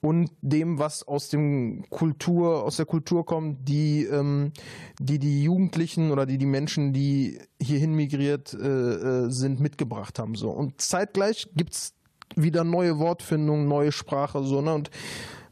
und 0.00 0.30
dem, 0.40 0.78
was 0.78 1.06
aus 1.06 1.28
dem 1.28 1.84
Kultur, 1.90 2.64
aus 2.64 2.76
der 2.76 2.86
Kultur 2.86 3.26
kommt, 3.26 3.68
die, 3.68 4.04
ähm, 4.04 4.52
die 5.00 5.18
die 5.18 5.42
Jugendlichen 5.42 6.12
oder 6.12 6.24
die 6.24 6.38
die 6.38 6.46
Menschen, 6.46 6.94
die 6.94 7.38
hierhin 7.60 7.92
migriert 7.92 8.54
äh, 8.54 9.26
äh 9.26 9.30
sind, 9.30 9.60
mitgebracht 9.60 10.18
haben. 10.18 10.34
So. 10.34 10.48
Und 10.48 10.80
zeitgleich 10.80 11.50
gibt's 11.54 11.92
wieder 12.36 12.64
neue 12.64 12.98
Wortfindungen, 12.98 13.68
neue 13.68 13.92
Sprache, 13.92 14.42
so, 14.44 14.62
ne? 14.62 14.72
Und 14.72 14.90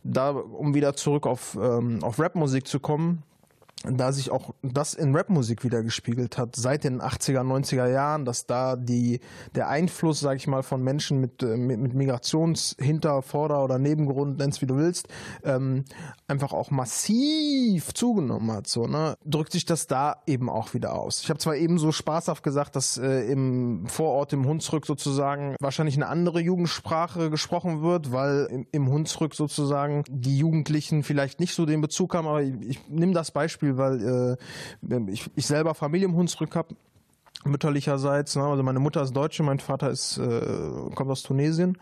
da, 0.02 0.30
um 0.30 0.75
wieder 0.75 0.95
zurück 0.95 1.26
auf, 1.26 1.59
ähm, 1.61 2.02
auf 2.02 2.19
Rapmusik 2.19 2.66
zu 2.66 2.80
kommen, 2.80 3.23
da 3.84 4.12
sich 4.12 4.30
auch 4.30 4.54
das 4.62 4.92
in 4.92 5.16
Rapmusik 5.16 5.64
wieder 5.64 5.82
gespiegelt 5.82 6.37
hat, 6.37 6.54
seit 6.54 6.84
den 6.84 7.00
80er, 7.00 7.40
90er 7.40 7.88
Jahren, 7.88 8.26
dass 8.26 8.44
da 8.44 8.76
die, 8.76 9.20
der 9.54 9.68
Einfluss, 9.68 10.20
sag 10.20 10.37
ich 10.37 10.46
mal, 10.46 10.62
von 10.62 10.82
Menschen 10.82 11.20
mit, 11.20 11.42
äh, 11.42 11.56
mit, 11.56 11.80
mit 11.80 11.94
Migrationshinter-, 11.94 13.22
Vorder- 13.22 13.64
oder 13.64 13.78
Nebengrund, 13.78 14.38
nenn's 14.38 14.60
wie 14.60 14.66
du 14.66 14.76
willst, 14.76 15.08
ähm, 15.44 15.84
einfach 16.28 16.52
auch 16.52 16.70
massiv 16.70 17.94
zugenommen 17.94 18.52
hat, 18.52 18.66
so, 18.66 18.87
ne, 18.87 19.14
drückt 19.25 19.52
sich 19.52 19.64
das 19.64 19.87
da 19.87 20.16
eben 20.26 20.50
auch 20.50 20.75
wieder 20.75 20.94
aus. 20.94 21.22
Ich 21.22 21.30
habe 21.30 21.38
zwar 21.38 21.56
eben 21.56 21.78
so 21.78 21.90
spaßhaft 21.90 22.42
gesagt, 22.42 22.76
dass 22.76 22.99
äh, 22.99 23.22
im 23.32 23.87
Vorort, 23.87 24.34
im 24.34 24.46
Hunsrück 24.46 24.84
sozusagen 24.84 25.56
wahrscheinlich 25.58 25.96
eine 25.96 26.08
andere 26.08 26.40
Jugendsprache 26.40 27.30
gesprochen 27.30 27.80
wird, 27.80 28.12
weil 28.12 28.46
im, 28.50 28.66
im 28.72 28.90
Hunsrück 28.90 29.34
sozusagen 29.34 30.04
die 30.08 30.37
Jugendlichen 30.37 31.02
vielleicht 31.02 31.40
nicht 31.40 31.54
so 31.54 31.64
den 31.64 31.80
Bezug 31.80 32.14
haben, 32.14 32.28
aber 32.28 32.42
ich, 32.42 32.54
ich 32.60 32.88
nehme 32.88 33.14
das 33.14 33.30
Beispiel 33.30 33.70
Beispiel, 33.77 34.39
weil 34.83 35.09
äh, 35.09 35.12
ich, 35.12 35.31
ich 35.35 35.47
selber 35.47 35.75
Familie 35.75 36.07
im 36.07 36.15
Hunsrück 36.15 36.57
habe, 36.57 36.75
mütterlicherseits. 37.45 38.37
Ne? 38.37 38.45
Also 38.45 38.62
meine 38.62 38.81
Mutter 38.81 39.03
ist 39.03 39.15
Deutsche, 39.15 39.43
mein 39.43 39.61
Vater 39.61 39.91
ist, 39.91 40.19
äh, 40.19 40.41
kommt 40.95 41.11
aus 41.11 41.23
Tunesien. 41.23 41.79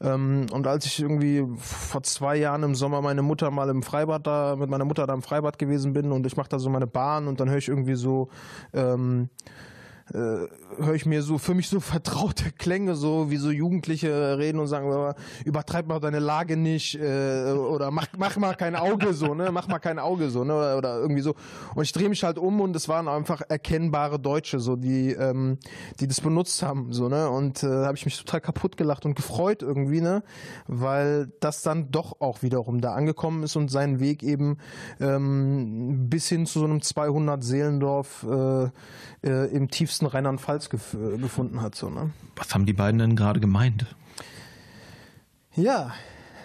Ähm, 0.00 0.46
und 0.52 0.66
als 0.66 0.84
ich 0.84 1.00
irgendwie 1.00 1.46
vor 1.58 2.02
zwei 2.02 2.36
Jahren 2.36 2.62
im 2.62 2.74
Sommer 2.74 3.00
meine 3.02 3.22
Mutter 3.22 3.50
mal 3.50 3.68
im 3.68 3.82
Freibad 3.82 4.26
da, 4.26 4.56
mit 4.56 4.68
meiner 4.68 4.84
Mutter 4.84 5.06
da 5.06 5.14
im 5.14 5.22
Freibad 5.22 5.58
gewesen 5.58 5.92
bin 5.92 6.12
und 6.12 6.26
ich 6.26 6.36
mache 6.36 6.48
da 6.48 6.58
so 6.58 6.68
meine 6.70 6.86
Bahn 6.86 7.28
und 7.28 7.40
dann 7.40 7.48
höre 7.48 7.58
ich 7.58 7.68
irgendwie 7.68 7.94
so 7.94 8.28
ähm, 8.74 9.30
äh, 10.12 10.18
höre 10.78 10.94
ich 10.94 11.06
mir 11.06 11.22
so 11.22 11.38
für 11.38 11.54
mich 11.54 11.68
so 11.68 11.80
vertraute 11.96 12.52
Klänge, 12.52 12.94
so 12.94 13.30
wie 13.30 13.36
so 13.36 13.50
Jugendliche 13.50 14.38
reden 14.38 14.58
und 14.58 14.68
sagen, 14.68 15.14
übertreib 15.44 15.86
mal 15.86 16.00
deine 16.00 16.18
Lage 16.18 16.56
nicht 16.56 16.98
äh, 17.00 17.52
oder 17.52 17.90
mach, 17.90 18.06
mach 18.16 18.36
mal 18.36 18.54
kein 18.54 18.76
Auge 18.76 19.14
so, 19.14 19.34
ne, 19.34 19.50
mach 19.50 19.68
mal 19.68 19.78
kein 19.78 19.98
Auge 19.98 20.30
so, 20.30 20.44
ne, 20.44 20.54
oder, 20.54 20.78
oder 20.78 20.98
irgendwie 20.98 21.22
so. 21.22 21.34
Und 21.74 21.84
ich 21.84 21.92
drehe 21.92 22.08
mich 22.08 22.22
halt 22.22 22.38
um 22.38 22.60
und 22.60 22.76
es 22.76 22.88
waren 22.88 23.08
einfach 23.08 23.42
erkennbare 23.48 24.18
Deutsche, 24.18 24.60
so 24.60 24.76
die, 24.76 25.12
ähm, 25.12 25.58
die 26.00 26.06
das 26.06 26.20
benutzt 26.20 26.62
haben, 26.62 26.92
so 26.92 27.08
ne, 27.08 27.28
und 27.28 27.62
äh, 27.62 27.66
habe 27.66 27.96
ich 27.96 28.04
mich 28.04 28.16
total 28.16 28.40
kaputt 28.40 28.76
gelacht 28.76 29.04
und 29.04 29.16
gefreut 29.16 29.62
irgendwie, 29.62 30.00
ne, 30.00 30.22
weil 30.66 31.32
das 31.40 31.62
dann 31.62 31.90
doch 31.90 32.20
auch 32.20 32.42
wiederum 32.42 32.80
da 32.80 32.94
angekommen 32.94 33.42
ist 33.42 33.56
und 33.56 33.70
seinen 33.70 34.00
Weg 34.00 34.22
eben 34.22 34.58
ähm, 35.00 36.08
bis 36.08 36.28
hin 36.28 36.46
zu 36.46 36.60
so 36.60 36.64
einem 36.64 36.80
200 36.80 37.42
Seelendorf 37.42 38.24
äh, 38.28 38.70
äh, 39.26 39.46
im 39.54 39.68
tiefsten 39.70 39.95
Rheinland-Pfalz 40.04 40.68
gef 40.68 40.92
äh, 40.92 41.16
gefunden 41.16 41.62
hat. 41.62 41.74
So, 41.74 41.88
ne? 41.88 42.10
Was 42.36 42.54
haben 42.54 42.66
die 42.66 42.74
beiden 42.74 42.98
denn 42.98 43.16
gerade 43.16 43.40
gemeint? 43.40 43.86
Ja, 45.54 45.92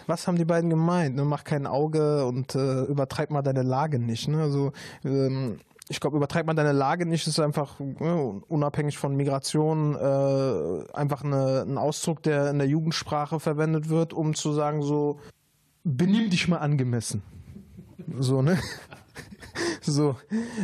was 0.08 0.28
haben 0.28 0.38
die 0.38 0.46
beiden 0.46 0.70
gemeint? 0.70 1.18
Ne? 1.18 1.26
Mach 1.26 1.44
kein 1.44 1.68
Auge 1.68 2.26
und 2.26 2.56
äh, 2.56 2.84
übertreib 2.84 3.32
mal 3.32 3.42
deine 3.42 3.64
Lage 3.64 4.00
nicht. 4.00 4.28
Ne? 4.30 4.42
Also 4.42 4.72
ähm, 5.04 5.60
ich 5.90 6.00
glaube, 6.00 6.16
übertreib 6.16 6.46
mal 6.46 6.54
deine 6.54 6.72
Lage 6.72 7.06
nicht, 7.06 7.28
ist 7.28 7.40
einfach 7.40 7.80
ne, 7.80 8.42
unabhängig 8.48 8.98
von 8.98 9.16
Migration 9.16 9.96
äh, 9.96 10.94
einfach 10.94 11.24
eine, 11.24 11.66
ein 11.68 11.78
Ausdruck, 11.78 12.24
der 12.24 12.50
in 12.50 12.60
der 12.60 12.68
Jugendsprache 12.68 13.42
verwendet 13.42 13.90
wird, 13.90 14.14
um 14.14 14.34
zu 14.34 14.54
sagen, 14.54 14.82
so 14.82 15.20
benimm 15.84 16.30
dich 16.30 16.48
mal 16.48 16.60
angemessen. 16.60 17.24
So, 18.20 18.42
ne? 18.42 18.58
so, 19.82 20.16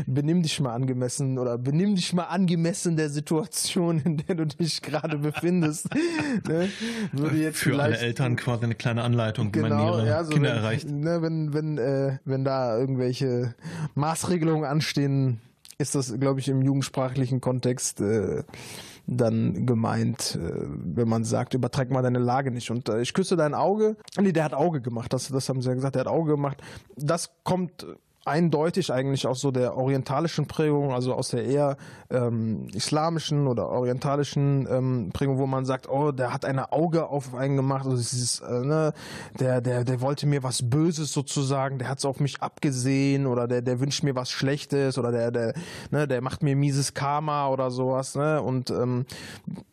benimm 0.05 0.43
dich 0.43 0.59
mal 0.59 0.73
angemessen 0.73 1.37
oder 1.37 1.57
benimm 1.57 1.95
dich 1.95 2.13
mal 2.13 2.25
angemessen 2.25 2.97
der 2.97 3.09
Situation, 3.09 4.01
in 4.03 4.17
der 4.17 4.35
du 4.35 4.45
dich 4.45 4.81
gerade 4.81 5.17
befindest. 5.17 5.87
ne? 6.47 6.69
Würde 7.11 7.37
jetzt 7.37 7.59
Für 7.59 7.81
alle 7.81 7.97
Eltern 7.97 8.35
quasi 8.35 8.65
eine 8.65 8.75
kleine 8.75 9.03
Anleitung, 9.03 9.51
genau, 9.51 9.67
wie 9.67 9.69
man 9.69 9.87
ihre 9.87 10.07
ja, 10.07 10.23
so 10.23 10.31
Kinder 10.31 10.49
wenn, 10.49 10.57
erreicht. 10.57 10.89
Ne, 10.89 11.21
wenn, 11.21 11.53
wenn, 11.53 11.77
äh, 11.77 12.17
wenn 12.25 12.43
da 12.43 12.77
irgendwelche 12.77 13.55
Maßregelungen 13.95 14.65
anstehen, 14.65 15.41
ist 15.77 15.95
das, 15.95 16.19
glaube 16.19 16.39
ich, 16.39 16.49
im 16.49 16.61
jugendsprachlichen 16.61 17.39
Kontext 17.39 18.01
äh, 18.01 18.43
dann 19.07 19.65
gemeint, 19.65 20.37
äh, 20.41 20.65
wenn 20.67 21.07
man 21.07 21.23
sagt, 21.23 21.53
übertreib 21.53 21.91
mal 21.91 22.01
deine 22.01 22.19
Lage 22.19 22.51
nicht. 22.51 22.69
Und 22.71 22.89
äh, 22.89 23.01
ich 23.01 23.13
küsse 23.13 23.37
dein 23.37 23.53
Auge. 23.53 23.95
Nee, 24.19 24.33
der 24.33 24.43
hat 24.43 24.53
Auge 24.53 24.81
gemacht. 24.81 25.13
Das, 25.13 25.29
das 25.29 25.47
haben 25.49 25.61
sie 25.61 25.69
ja 25.69 25.75
gesagt, 25.75 25.95
der 25.95 26.01
hat 26.01 26.07
Auge 26.07 26.31
gemacht. 26.31 26.61
Das 26.97 27.31
kommt 27.43 27.85
eindeutig 28.27 28.91
eigentlich 28.91 29.25
aus 29.25 29.41
so 29.41 29.51
der 29.51 29.75
orientalischen 29.77 30.47
Prägung, 30.47 30.91
also 30.91 31.13
aus 31.13 31.29
der 31.29 31.45
eher 31.45 31.77
ähm, 32.09 32.67
islamischen 32.73 33.47
oder 33.47 33.69
orientalischen 33.69 34.67
ähm, 34.69 35.09
Prägung, 35.13 35.37
wo 35.37 35.47
man 35.47 35.65
sagt, 35.65 35.89
oh, 35.89 36.11
der 36.11 36.33
hat 36.33 36.45
ein 36.45 36.59
Auge 36.59 37.07
auf 37.07 37.33
einen 37.35 37.55
gemacht, 37.55 37.85
also 37.85 37.97
dieses, 37.97 38.39
äh, 38.41 38.65
ne, 38.65 38.93
der, 39.39 39.61
der, 39.61 39.83
der 39.83 40.01
wollte 40.01 40.27
mir 40.27 40.43
was 40.43 40.69
Böses 40.69 41.11
sozusagen, 41.11 41.79
der 41.79 41.89
hat 41.89 41.99
es 41.99 42.05
auf 42.05 42.19
mich 42.19 42.41
abgesehen 42.41 43.25
oder 43.27 43.47
der, 43.47 43.61
der 43.61 43.79
wünscht 43.79 44.03
mir 44.03 44.15
was 44.15 44.29
Schlechtes 44.29 44.97
oder 44.97 45.11
der, 45.11 45.31
der, 45.31 45.53
ne, 45.91 46.07
der 46.07 46.21
macht 46.21 46.43
mir 46.43 46.55
mieses 46.55 46.93
Karma 46.93 47.49
oder 47.49 47.71
sowas, 47.71 48.15
ne? 48.15 48.41
Und 48.41 48.69
ähm, 48.69 49.05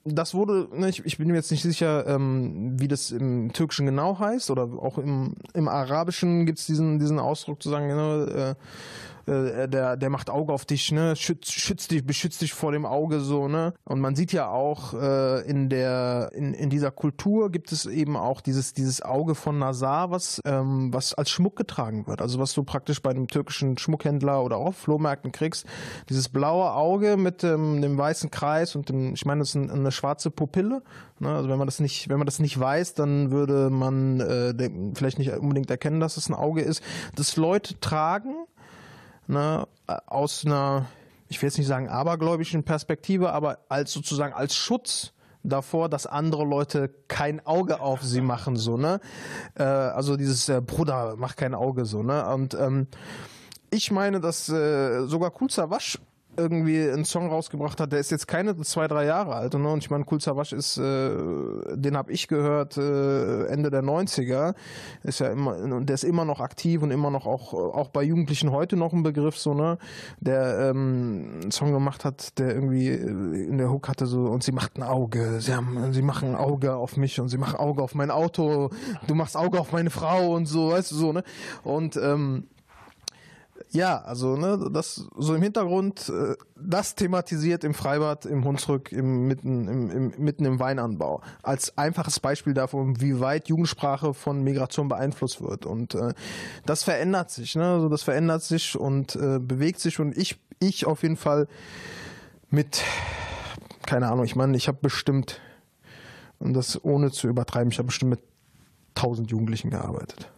das 0.05 0.35
wurde, 0.35 0.69
ne, 0.73 0.89
ich, 0.89 1.05
ich 1.05 1.19
bin 1.19 1.29
mir 1.29 1.35
jetzt 1.35 1.51
nicht 1.51 1.63
sicher, 1.63 2.07
ähm, 2.07 2.79
wie 2.79 2.89
das 2.89 3.11
im 3.11 3.53
Türkischen 3.53 3.87
genau 3.87 4.19
heißt 4.19 4.51
oder 4.51 4.65
auch 4.65 4.99
im, 4.99 5.35
im 5.55 5.69
Arabischen 5.69 6.47
gibt's 6.47 6.67
diesen, 6.67 6.99
diesen 6.99 7.19
Ausdruck 7.19 7.63
zu 7.63 7.71
sagen, 7.71 7.89
ne, 7.89 8.44
Instagram. 8.45 8.57
Äh, 9.27 9.65
äh, 9.65 9.69
der, 9.69 9.97
der 9.97 10.11
macht 10.11 10.31
Auge 10.31 10.53
auf 10.53 10.65
dich, 10.65 10.93
ne, 10.93 11.17
schützt, 11.17 11.53
schützt 11.53 11.91
dich, 11.91 12.07
beschützt 12.07 12.43
dich 12.43 12.53
vor 12.53 12.73
dem 12.73 12.87
Auge 12.87 13.21
so, 13.21 13.49
ne. 13.49 13.75
Und 13.85 14.01
man 14.01 14.15
sieht 14.15 14.33
ja 14.33 14.49
auch 14.49 14.95
äh, 14.95 15.41
in 15.49 15.69
der, 15.69 16.31
in, 16.35 16.55
in 16.55 16.71
dieser 16.71 16.91
Kultur 16.91 17.51
gibt 17.51 17.73
es 17.73 17.87
eben 17.87 18.17
auch 18.17 18.41
dieses, 18.41 18.75
dieses 18.75 19.03
Auge 19.03 19.35
von 19.35 19.59
Nazar, 19.59 20.11
was, 20.11 20.41
ähm, 20.45 20.93
was 20.93 21.15
als 21.15 21.31
Schmuck 21.31 21.57
getragen 21.57 22.07
wird. 22.07 22.21
Also 22.21 22.39
was 22.39 22.53
du 22.53 22.65
praktisch 22.65 23.01
bei 23.03 23.11
einem 23.11 23.29
türkischen 23.29 23.79
Schmuckhändler 23.79 24.43
oder 24.43 24.57
auch 24.57 24.75
Flohmärkten 24.75 25.33
kriegst. 25.33 25.67
Dieses 26.09 26.29
blaue 26.29 26.73
Auge 26.73 27.17
mit 27.17 27.45
ähm, 27.45 27.81
dem 27.81 27.97
weißen 27.97 28.31
Kreis 28.31 28.77
und 28.77 28.89
dem, 28.89 29.15
ich 29.15 29.25
meine, 29.25 29.41
das 29.41 29.51
ist 29.51 29.55
ein, 29.57 29.71
eine 29.71 29.93
schwarze 29.93 30.31
Pupille. 30.31 30.83
Ne? 31.19 31.35
Also 31.35 31.49
wenn 31.49 31.59
man 31.59 31.67
das 31.67 31.81
nicht, 31.81 32.09
wenn 32.09 32.19
man 32.19 32.27
das 32.27 32.39
nicht 32.39 32.59
weiß, 32.59 32.95
dann 32.95 33.31
würde 33.31 33.71
man 33.71 34.21
äh, 34.21 34.71
vielleicht 34.95 35.19
nicht 35.19 35.33
unbedingt 35.33 35.71
erkennen, 35.71 36.01
dass 36.01 36.17
es 36.17 36.29
ein 36.29 36.35
Auge 36.35 36.63
ist. 36.63 36.83
Das 37.15 37.37
Leute 37.37 37.79
tragen, 37.81 38.35
ne, 39.27 39.67
aus 40.07 40.45
einer, 40.45 40.87
ich 41.29 41.41
will 41.41 41.49
jetzt 41.49 41.59
nicht 41.59 41.67
sagen 41.67 41.89
abergläubischen 41.89 42.65
Perspektive, 42.65 43.33
aber 43.33 43.59
als 43.69 43.93
sozusagen 43.93 44.33
als 44.33 44.55
Schutz 44.55 45.13
davor, 45.43 45.89
dass 45.89 46.07
andere 46.07 46.45
Leute 46.45 46.89
kein 47.09 47.45
Auge 47.47 47.81
auf 47.81 48.03
sie 48.03 48.21
machen, 48.21 48.57
so, 48.57 48.77
ne? 48.77 49.01
Äh, 49.55 49.63
also 49.63 50.17
dieses 50.17 50.49
äh, 50.49 50.61
Bruder, 50.61 51.15
mach 51.19 51.37
kein 51.37 51.55
Auge, 51.55 51.85
so, 51.85 52.03
ne? 52.03 52.27
Und 52.29 52.55
ähm, 52.55 52.89
ich 53.71 53.91
meine, 53.91 54.21
dass 54.21 54.49
äh, 54.49 55.07
sogar 55.07 55.31
Kulzawasch 55.31 55.99
irgendwie 56.37 56.81
einen 56.91 57.05
Song 57.05 57.29
rausgebracht 57.29 57.81
hat, 57.81 57.93
der 57.93 58.01
ist 58.01 58.11
jetzt 58.11 58.27
keine 58.27 58.57
zwei, 58.63 58.89
drei 58.89 59.05
Jahre 59.07 59.35
alt. 59.35 59.55
Ne? 59.55 59.69
Und 59.69 59.79
ich 59.79 59.91
meine, 59.91 60.05
Cool 60.11 60.21
Savage 60.21 60.55
ist, 60.55 60.79
äh, 60.79 61.11
den 61.77 61.97
habe 61.97 62.13
ich 62.13 62.29
gehört 62.29 62.77
äh, 62.77 63.47
Ende 63.47 63.71
der 63.71 63.83
90er. 63.83 64.55
Ist 65.03 65.21
ja 65.21 65.29
immer, 65.29 65.57
und 65.57 65.87
der 65.87 65.95
ist 65.95 66.05
immer 66.05 66.25
noch 66.25 66.41
aktiv 66.41 66.83
und 66.83 66.91
immer 66.91 67.11
noch 67.11 67.27
auch, 67.27 67.55
auch 67.55 67.89
bei 67.89 68.03
Jugendlichen 68.03 68.51
heute 68.51 68.77
noch 68.77 68.93
ein 68.93 69.03
Begriff, 69.03 69.37
so, 69.37 69.55
ne? 69.55 69.79
Der 70.21 70.71
ähm, 70.71 71.41
einen 71.43 71.51
Song 71.51 71.73
gemacht 71.73 72.05
hat, 72.05 72.39
der 72.39 72.55
irgendwie 72.55 72.89
äh, 72.89 73.49
in 73.49 73.59
der 73.59 73.71
Hook 73.71 73.89
hatte 73.89 74.07
so, 74.07 74.27
und 74.27 74.43
sie 74.43 74.53
macht 74.53 74.77
ein 74.77 74.83
Auge, 74.83 75.41
sie 75.41 75.55
haben, 75.55 75.93
sie 75.93 76.03
machen 76.03 76.31
ein 76.31 76.37
Auge 76.37 76.75
auf 76.77 76.97
mich 76.97 77.21
und 77.21 77.29
sie 77.29 77.39
machen 77.39 77.57
Auge 77.57 77.83
auf 77.83 77.95
mein 77.95 78.11
Auto, 78.11 78.71
du 79.07 79.15
machst 79.15 79.37
Auge 79.37 79.61
auf 79.61 79.73
meine 79.73 79.91
Frau 79.91 80.35
und 80.35 80.47
so, 80.47 80.71
weißt 80.71 80.91
du 80.91 80.97
so, 80.97 81.13
ne? 81.13 81.23
Und 81.63 81.97
ähm, 81.97 82.45
ja, 83.75 84.01
also 84.03 84.37
ne, 84.37 84.71
das 84.73 85.05
so 85.17 85.35
im 85.35 85.43
Hintergrund, 85.43 86.09
äh, 86.09 86.37
das 86.55 86.95
thematisiert 86.95 87.65
im 87.65 87.75
Freibad, 87.75 88.25
im 88.25 88.45
Hunsrück, 88.45 88.93
im, 88.93 89.27
mitten, 89.27 89.67
im, 89.67 89.91
im, 89.91 90.15
mitten 90.17 90.45
im 90.45 90.61
Weinanbau. 90.61 91.23
Als 91.43 91.77
einfaches 91.77 92.21
Beispiel 92.21 92.55
davon, 92.55 93.01
wie 93.01 93.19
weit 93.19 93.49
Jugendsprache 93.49 94.15
von 94.15 94.45
Migration 94.45 94.87
beeinflusst 94.87 95.43
wird. 95.43 95.67
Und 95.67 95.97
äh, 95.97 96.15
das 96.65 96.85
verändert 96.85 97.33
sich, 97.33 97.57
ne? 97.57 97.65
Also 97.65 97.89
das 97.89 98.05
verändert 98.05 98.45
sich 98.45 98.79
und 98.79 99.17
äh, 99.17 99.41
bewegt 99.41 99.81
sich 99.81 99.99
und 99.99 100.17
ich, 100.17 100.41
ich 100.61 100.87
auf 100.87 101.03
jeden 101.03 101.17
Fall 101.17 101.49
mit, 102.51 102.81
keine 103.87 104.07
Ahnung, 104.07 104.25
ich 104.25 104.37
meine, 104.37 104.57
ich 104.57 104.69
habe 104.69 104.79
bestimmt, 104.81 105.41
und 106.39 106.55
das 106.55 106.83
ohne 106.85 107.11
zu 107.11 107.27
übertreiben, 107.27 107.73
ich 107.73 107.79
habe 107.79 107.87
bestimmt 107.87 108.11
mit 108.11 108.21
tausend 108.95 109.33
Jugendlichen 109.33 109.71
gearbeitet. 109.71 110.31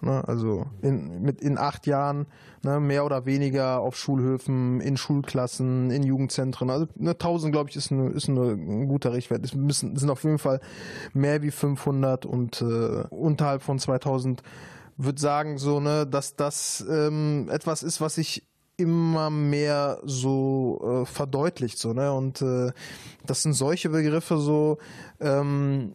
Ne, 0.00 0.22
also 0.28 0.66
in, 0.80 1.22
mit 1.22 1.40
in 1.40 1.58
acht 1.58 1.86
Jahren 1.86 2.26
ne, 2.62 2.78
mehr 2.78 3.04
oder 3.04 3.26
weniger 3.26 3.80
auf 3.80 3.96
Schulhöfen, 3.96 4.80
in 4.80 4.96
Schulklassen, 4.96 5.90
in 5.90 6.04
Jugendzentren. 6.04 6.70
Also 6.70 6.86
ne, 6.94 7.10
1000, 7.10 7.52
glaube 7.52 7.70
ich, 7.70 7.76
ist, 7.76 7.90
eine, 7.90 8.10
ist 8.10 8.28
eine, 8.28 8.52
ein 8.52 8.86
guter 8.86 9.12
Richtwert. 9.12 9.44
Es 9.44 9.54
müssen, 9.54 9.96
sind 9.96 10.08
auf 10.10 10.22
jeden 10.22 10.38
Fall 10.38 10.60
mehr 11.14 11.42
wie 11.42 11.50
500 11.50 12.26
und 12.26 12.62
äh, 12.62 13.04
unterhalb 13.10 13.62
von 13.62 13.80
2000 13.80 14.42
würde 14.96 15.20
sagen 15.20 15.58
so, 15.58 15.80
ne, 15.80 16.06
dass 16.06 16.36
das 16.36 16.84
ähm, 16.88 17.48
etwas 17.50 17.82
ist, 17.82 18.00
was 18.00 18.16
sich 18.16 18.44
immer 18.76 19.30
mehr 19.30 19.98
so 20.04 21.02
äh, 21.02 21.06
verdeutlicht 21.06 21.78
so 21.78 21.92
ne 21.92 22.12
und 22.12 22.40
äh, 22.42 22.70
das 23.26 23.42
sind 23.42 23.52
solche 23.54 23.88
Begriffe 23.88 24.38
so 24.38 24.78
ähm, 25.18 25.94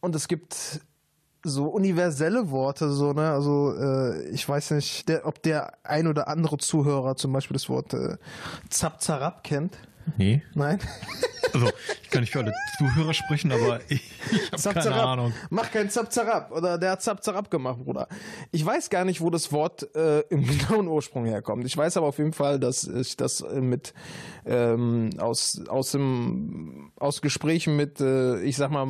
und 0.00 0.14
es 0.14 0.28
gibt 0.28 0.80
so 1.44 1.66
universelle 1.66 2.50
Worte, 2.50 2.90
so, 2.90 3.12
ne? 3.12 3.30
Also 3.30 3.74
äh, 3.76 4.28
ich 4.30 4.48
weiß 4.48 4.72
nicht, 4.72 5.08
der, 5.08 5.26
ob 5.26 5.42
der 5.42 5.72
ein 5.82 6.06
oder 6.06 6.28
andere 6.28 6.58
Zuhörer 6.58 7.16
zum 7.16 7.32
Beispiel 7.32 7.54
das 7.54 7.68
Wort 7.68 7.94
äh, 7.94 8.16
Zap 8.70 9.02
Zarab 9.02 9.42
kennt. 9.44 9.76
Nee. 10.16 10.42
Nein? 10.54 10.78
Also, 11.52 11.70
ich 12.02 12.10
kann 12.10 12.20
nicht 12.22 12.32
für 12.32 12.40
alle 12.40 12.52
Zuhörer 12.78 13.12
sprechen, 13.12 13.52
aber 13.52 13.80
ich, 13.88 14.00
ich 14.30 14.52
habe 14.52 14.74
keine 14.74 14.80
Zarab. 14.80 15.06
Ahnung. 15.06 15.32
Mach 15.50 15.70
kein 15.70 15.90
Zap 15.90 16.12
Zarab. 16.12 16.50
Oder 16.50 16.78
der 16.78 16.92
hat 16.92 17.02
Zap 17.02 17.22
Zarab 17.22 17.50
gemacht, 17.50 17.84
Bruder. 17.84 18.08
Ich 18.52 18.64
weiß 18.64 18.88
gar 18.90 19.04
nicht, 19.04 19.20
wo 19.20 19.28
das 19.28 19.52
Wort 19.52 19.94
äh, 19.94 20.20
im 20.30 20.46
genauen 20.58 20.88
Ursprung 20.88 21.26
herkommt. 21.26 21.66
Ich 21.66 21.76
weiß 21.76 21.96
aber 21.96 22.06
auf 22.06 22.18
jeden 22.18 22.32
Fall, 22.32 22.58
dass 22.58 22.84
ich 22.84 23.16
das 23.16 23.42
äh, 23.42 23.60
mit 23.60 23.92
ähm, 24.46 25.10
aus, 25.18 25.60
aus, 25.68 25.92
dem, 25.92 26.92
aus 26.96 27.20
Gesprächen 27.20 27.76
mit, 27.76 28.00
äh, 28.00 28.40
ich 28.40 28.56
sag 28.56 28.70
mal, 28.70 28.86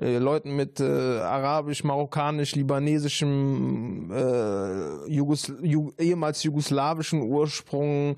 äh, 0.00 0.18
Leuten 0.18 0.54
mit 0.54 0.80
äh, 0.80 0.84
arabisch, 0.84 1.84
marokkanisch, 1.84 2.54
libanesischem, 2.54 4.12
äh, 4.12 5.10
Jugos 5.10 5.52
Ju 5.62 5.92
ehemals 5.98 6.42
jugoslawischen 6.42 7.22
Ursprung, 7.22 8.16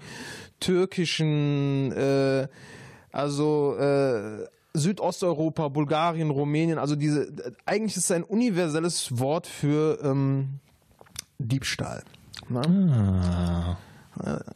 türkischen, 0.60 1.92
äh, 2.00 2.48
also 3.12 3.76
äh, 3.76 4.46
Südosteuropa, 4.74 5.68
Bulgarien, 5.68 6.30
Rumänien, 6.30 6.78
also 6.78 6.94
diese, 6.94 7.32
eigentlich 7.66 7.96
ist 7.96 8.04
es 8.04 8.10
ein 8.12 8.22
universelles 8.22 9.18
Wort 9.18 9.46
für 9.46 9.98
ähm, 10.02 10.60
Diebstahl. 11.38 12.04
Ne? 12.48 12.60
Ah, 12.62 13.76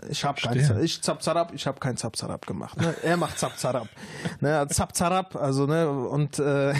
Ich 0.09 0.25
habe 0.25 0.41
kein, 0.41 0.83
ich 0.83 1.03
Zapzarab, 1.03 1.53
ich 1.53 1.67
habe 1.67 1.81
kein 1.81 1.97
Zapzarab 1.97 2.47
gemacht. 2.47 2.81
Ne? 2.81 2.95
Er 3.03 3.17
macht 3.17 3.39
Zapzarab. 3.39 3.89
ne? 4.41 4.67
Zapzarab, 4.69 5.37
also 5.37 5.67
ne 5.67 5.89
und 5.89 6.39
äh, 6.39 6.75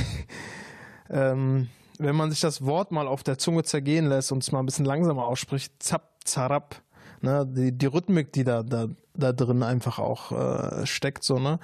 ähm, 1.11 1.69
wenn 1.99 2.17
man 2.17 2.31
sich 2.31 2.41
das 2.41 2.65
Wort 2.65 2.93
mal 2.93 3.07
auf 3.07 3.23
der 3.23 3.39
Zunge 3.39 3.63
zergehen 3.65 4.09
lässt 4.09 4.33
und 4.33 4.43
es 4.43 4.53
mal 4.53 4.61
ein 4.61 4.67
bisschen 4.67 4.85
langsamer 4.85 5.27
ausspricht, 5.27 5.83
Zapzarab, 5.83 6.83
ne? 7.25 7.47
die, 7.47 7.73
die 7.73 7.87
Rhythmik, 7.87 8.33
die 8.33 8.45
da, 8.45 8.63
da, 8.63 8.89
da 9.15 9.33
drin 9.33 9.63
einfach 9.63 9.99
auch 9.99 10.33
äh, 10.33 10.87
steckt, 10.87 11.25
so, 11.25 11.39
ne? 11.39 11.59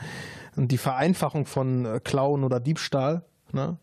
Und 0.57 0.73
die 0.73 0.79
Vereinfachung 0.79 1.47
von 1.47 1.85
äh, 1.85 2.00
Klauen 2.02 2.45
oder 2.45 2.61
Diebstahl, 2.61 3.25
ne? 3.52 3.79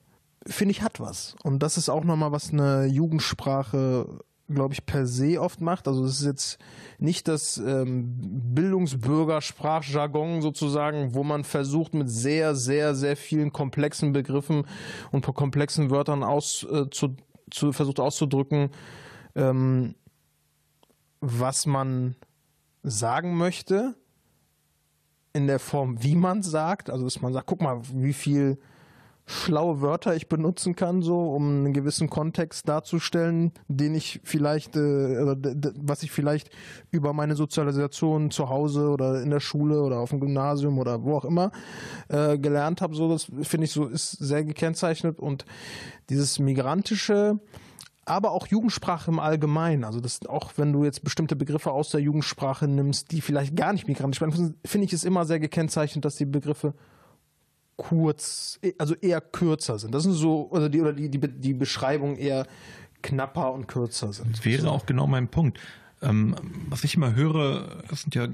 finde 0.45 0.71
ich, 0.71 0.81
hat 0.81 0.99
was. 0.99 1.35
Und 1.43 1.63
das 1.63 1.77
ist 1.77 1.89
auch 1.89 2.03
nochmal, 2.03 2.31
was 2.31 2.51
eine 2.51 2.85
Jugendsprache, 2.85 4.07
glaube 4.49 4.73
ich, 4.73 4.85
per 4.85 5.05
se 5.07 5.41
oft 5.41 5.61
macht. 5.61 5.87
Also 5.87 6.05
es 6.05 6.19
ist 6.19 6.25
jetzt 6.25 6.59
nicht 6.99 7.27
das 7.27 7.57
ähm, 7.57 8.15
Bildungsbürgersprachjargon 8.53 10.41
sozusagen, 10.41 11.13
wo 11.13 11.23
man 11.23 11.43
versucht, 11.43 11.93
mit 11.93 12.09
sehr, 12.09 12.55
sehr, 12.55 12.95
sehr 12.95 13.17
vielen 13.17 13.51
komplexen 13.51 14.13
Begriffen 14.13 14.65
und 15.11 15.25
komplexen 15.25 15.91
Wörtern 15.91 16.23
aus, 16.23 16.65
äh, 16.71 16.89
zu, 16.89 17.15
zu, 17.51 17.73
versucht 17.73 17.99
auszudrücken, 17.99 18.69
ähm, 19.35 19.95
was 21.21 21.65
man 21.65 22.15
sagen 22.83 23.35
möchte, 23.37 23.95
in 25.33 25.47
der 25.47 25.59
Form, 25.59 26.03
wie 26.03 26.15
man 26.15 26.41
sagt. 26.43 26.89
Also, 26.89 27.05
dass 27.05 27.21
man 27.21 27.33
sagt, 27.33 27.47
guck 27.47 27.61
mal, 27.61 27.81
wie 27.93 28.13
viel 28.13 28.57
schlaue 29.29 29.81
Wörter 29.81 30.15
ich 30.15 30.29
benutzen 30.29 30.75
kann, 30.75 31.01
so 31.01 31.33
um 31.33 31.65
einen 31.65 31.73
gewissen 31.73 32.09
Kontext 32.09 32.67
darzustellen, 32.69 33.51
den 33.67 33.93
ich 33.93 34.21
vielleicht, 34.23 34.77
äh, 34.77 35.35
was 35.75 36.01
ich 36.01 36.11
vielleicht 36.11 36.49
über 36.91 37.11
meine 37.11 37.35
Sozialisation 37.35 38.31
zu 38.31 38.47
Hause 38.47 38.89
oder 38.89 39.21
in 39.21 39.29
der 39.29 39.41
Schule 39.41 39.81
oder 39.81 39.99
auf 39.99 40.11
dem 40.11 40.21
Gymnasium 40.21 40.79
oder 40.79 41.03
wo 41.03 41.17
auch 41.17 41.25
immer 41.25 41.51
äh, 42.07 42.37
gelernt 42.37 42.81
habe. 42.81 42.95
So, 42.95 43.09
das 43.09 43.25
finde 43.41 43.65
ich 43.65 43.71
so 43.71 43.85
ist 43.85 44.11
sehr 44.11 44.45
gekennzeichnet 44.45 45.19
und 45.19 45.45
dieses 46.09 46.39
migrantische, 46.39 47.37
aber 48.07 48.31
auch 48.31 48.47
Jugendsprache 48.47 49.11
im 49.11 49.19
Allgemeinen. 49.19 49.83
Also 49.83 49.99
das 49.99 50.25
auch 50.27 50.53
wenn 50.57 50.73
du 50.73 50.83
jetzt 50.83 51.03
bestimmte 51.03 51.35
Begriffe 51.35 51.71
aus 51.71 51.89
der 51.89 51.99
Jugendsprache 52.01 52.67
nimmst, 52.67 53.11
die 53.11 53.21
vielleicht 53.21 53.55
gar 53.55 53.73
nicht 53.73 53.87
migrantisch 53.87 54.19
sind, 54.19 54.55
finde 54.65 54.85
ich 54.85 54.93
es 54.93 55.03
immer 55.03 55.25
sehr 55.25 55.39
gekennzeichnet, 55.39 56.05
dass 56.05 56.15
die 56.15 56.25
Begriffe 56.25 56.73
kurz, 57.75 58.59
also 58.79 58.95
eher 58.95 59.21
kürzer 59.21 59.77
sind. 59.77 59.93
Das 59.93 60.03
sind 60.03 60.13
so, 60.13 60.49
oder 60.49 60.69
die, 60.69 60.81
oder 60.81 60.93
die, 60.93 61.09
die, 61.09 61.19
die 61.19 61.53
Beschreibungen 61.53 62.17
eher 62.17 62.47
knapper 63.03 63.53
und 63.53 63.67
kürzer 63.67 64.11
sind. 64.13 64.43
wäre 64.43 64.71
auch 64.71 64.85
genau 64.85 65.05
mein 65.05 65.27
Punkt. 65.27 65.59
Ähm, 66.01 66.35
was 66.69 66.83
ich 66.83 66.95
immer 66.95 67.13
höre, 67.15 67.83
es 67.91 68.01
sind 68.01 68.15
ja 68.15 68.27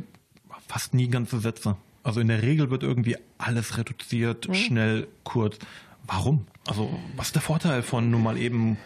fast 0.68 0.94
nie 0.94 1.10
ganze 1.10 1.40
Sätze. 1.40 1.76
Also 2.04 2.20
in 2.20 2.28
der 2.28 2.42
Regel 2.42 2.70
wird 2.70 2.84
irgendwie 2.84 3.18
alles 3.38 3.78
reduziert, 3.78 4.48
Mhm. 4.48 4.54
schnell, 4.54 5.08
kurz. 5.24 5.58
Warum? 6.06 6.48
Also 6.68 6.90
was 7.16 7.28
ist 7.28 7.36
der 7.36 7.42
Vorteil 7.42 7.82
von 7.82 8.10
nur 8.10 8.20
mal 8.20 8.38
eben 8.38 8.78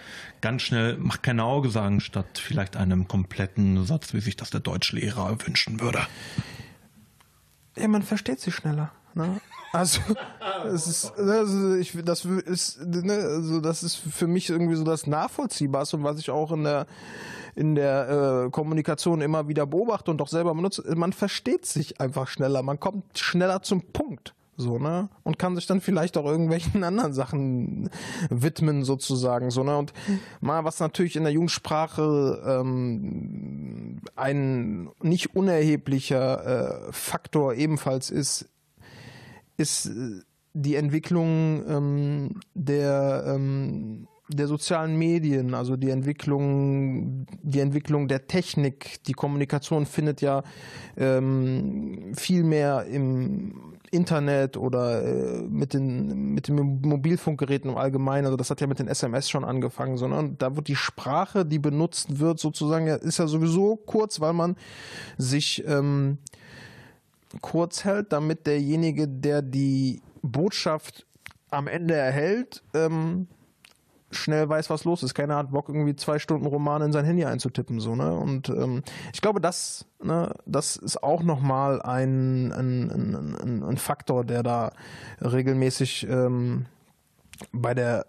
ganz 0.42 0.62
schnell, 0.62 0.98
mach 0.98 1.22
keine 1.22 1.44
Auge 1.44 1.70
sagen, 1.70 2.00
statt 2.00 2.38
vielleicht 2.38 2.76
einem 2.78 3.08
kompletten 3.08 3.86
Satz, 3.86 4.14
wie 4.14 4.20
sich 4.20 4.36
das 4.36 4.50
der 4.50 4.60
Deutschlehrer 4.60 5.38
wünschen 5.46 5.80
würde? 5.80 6.00
Ja, 7.78 7.88
man 7.88 8.04
versteht 8.04 8.40
sie 8.40 8.52
schneller. 8.52 8.92
Ne? 9.14 9.40
Also, 9.74 10.02
es 10.74 10.88
ist, 10.88 11.18
also 11.18 11.76
ich, 11.76 11.94
das 12.04 12.26
ist, 12.26 12.86
ne, 12.86 13.14
also 13.14 13.62
das 13.62 13.84
ist 13.84 13.96
für 13.96 14.28
mich 14.28 14.50
irgendwie 14.50 14.76
so 14.76 14.84
das 14.84 15.08
Nachvollziehbarste 15.08 15.98
und 15.98 16.04
was 16.04 16.20
ich 16.20 16.30
auch 16.30 16.52
in 16.52 16.64
der 16.64 16.88
in 17.56 17.74
der 17.74 18.46
äh, 18.46 18.52
Kommunikation 18.52 19.20
immer 19.20 19.48
wieder 19.48 19.66
beobachte 19.66 20.12
und 20.12 20.22
auch 20.22 20.28
selber 20.28 20.54
benutze. 20.54 20.84
Man 20.96 21.12
versteht 21.12 21.66
sich 21.66 22.00
einfach 22.00 22.28
schneller, 22.28 22.62
man 22.62 22.80
kommt 22.80 23.18
schneller 23.18 23.64
zum 23.64 23.82
Punkt. 23.82 24.36
So, 24.60 24.80
ne? 24.80 25.10
Und 25.22 25.38
kann 25.38 25.56
sich 25.56 25.68
dann 25.68 25.82
vielleicht 25.82 26.18
auch 26.18 26.26
irgendwelchen 26.26 26.84
anderen 26.84 27.14
Sachen 27.14 27.92
widmen, 28.30 28.84
sozusagen. 28.84 29.52
So, 29.52 29.64
ne? 29.64 29.78
Und 29.78 29.94
mal, 30.42 30.64
was 30.66 30.80
natürlich 30.80 31.16
in 31.16 31.24
der 31.24 31.32
Jugendsprache 31.32 32.42
ähm, 32.46 34.02
ein 34.16 34.90
nicht 35.02 35.36
unerheblicher 35.36 36.88
äh, 36.88 36.92
Faktor 36.92 37.54
ebenfalls 37.54 38.10
ist, 38.10 38.50
ist 39.58 39.86
äh, 39.86 40.22
die 40.54 40.76
Entwicklung 40.76 41.64
ähm, 41.68 42.40
der, 42.56 43.26
ähm, 43.28 44.08
der 44.30 44.48
sozialen 44.48 44.98
Medien, 44.98 45.54
also 45.54 45.78
die 45.78 45.90
Entwicklung, 45.90 47.26
die 47.42 47.60
Entwicklung 47.60 48.08
der 48.08 48.28
Technik, 48.28 49.02
die 49.06 49.14
Kommunikation 49.14 49.86
findet 49.86 50.22
ja 50.22 50.44
ähm, 50.98 52.14
viel 52.16 52.44
mehr 52.44 52.86
im 52.86 53.76
Internet 53.90 54.58
oder 54.58 55.04
äh, 55.04 55.42
mit 55.44 55.74
den 55.74 56.34
mit 56.34 56.50
den 56.50 56.56
Mobilfunkgeräten 56.82 57.72
im 57.72 57.78
Allgemeinen, 57.78 58.26
also 58.26 58.36
das 58.36 58.50
hat 58.50 58.60
ja 58.60 58.68
mit 58.68 58.80
den 58.80 58.90
SMS 58.90 59.30
schon 59.30 59.46
angefangen, 59.46 59.98
sondern 59.98 60.38
da 60.38 60.56
wird 60.58 60.68
die 60.68 60.76
Sprache, 60.76 61.46
die 61.46 61.60
benutzt 61.60 62.20
wird, 62.20 62.40
sozusagen, 62.40 62.88
ist 62.88 63.20
ja 63.20 63.28
sowieso 63.28 63.78
kurz, 63.78 64.20
weil 64.20 64.34
man 64.34 64.58
sich 65.18 65.64
ähm, 65.66 66.18
kurz 67.40 67.86
hält, 67.86 68.12
damit 68.12 68.46
derjenige, 68.46 69.08
der 69.08 69.42
die 69.42 70.02
Botschaft 70.22 71.06
am 71.50 71.68
Ende 71.68 71.94
erhält, 71.94 72.62
ähm, 72.74 73.28
schnell 74.12 74.48
weiß, 74.48 74.70
was 74.70 74.84
los 74.84 75.04
ist. 75.04 75.14
Keiner 75.14 75.36
hat 75.36 75.52
Bock, 75.52 75.70
irgendwie 75.70 75.96
zwei 75.96 76.20
Stunden 76.20 76.46
Roman 76.46 76.82
in 76.82 76.92
sein 76.92 77.06
Handy 77.06 77.26
einzutippen. 77.26 77.80
So, 77.80 77.96
ne? 77.96 78.14
Und 78.14 78.50
ähm, 78.50 78.84
ich 79.14 79.22
glaube, 79.22 79.42
das, 79.42 79.86
ne, 80.02 80.34
das 80.46 80.76
ist 80.78 81.04
auch 81.04 81.24
nochmal 81.24 81.82
ein, 81.82 82.52
ein, 82.52 82.92
ein, 82.92 83.64
ein, 83.64 83.78
Faktor, 83.78 84.24
der 84.24 84.44
da 84.44 84.72
regelmäßig 85.22 86.08
ähm, 86.10 86.66
bei 87.52 87.74
der 87.74 88.06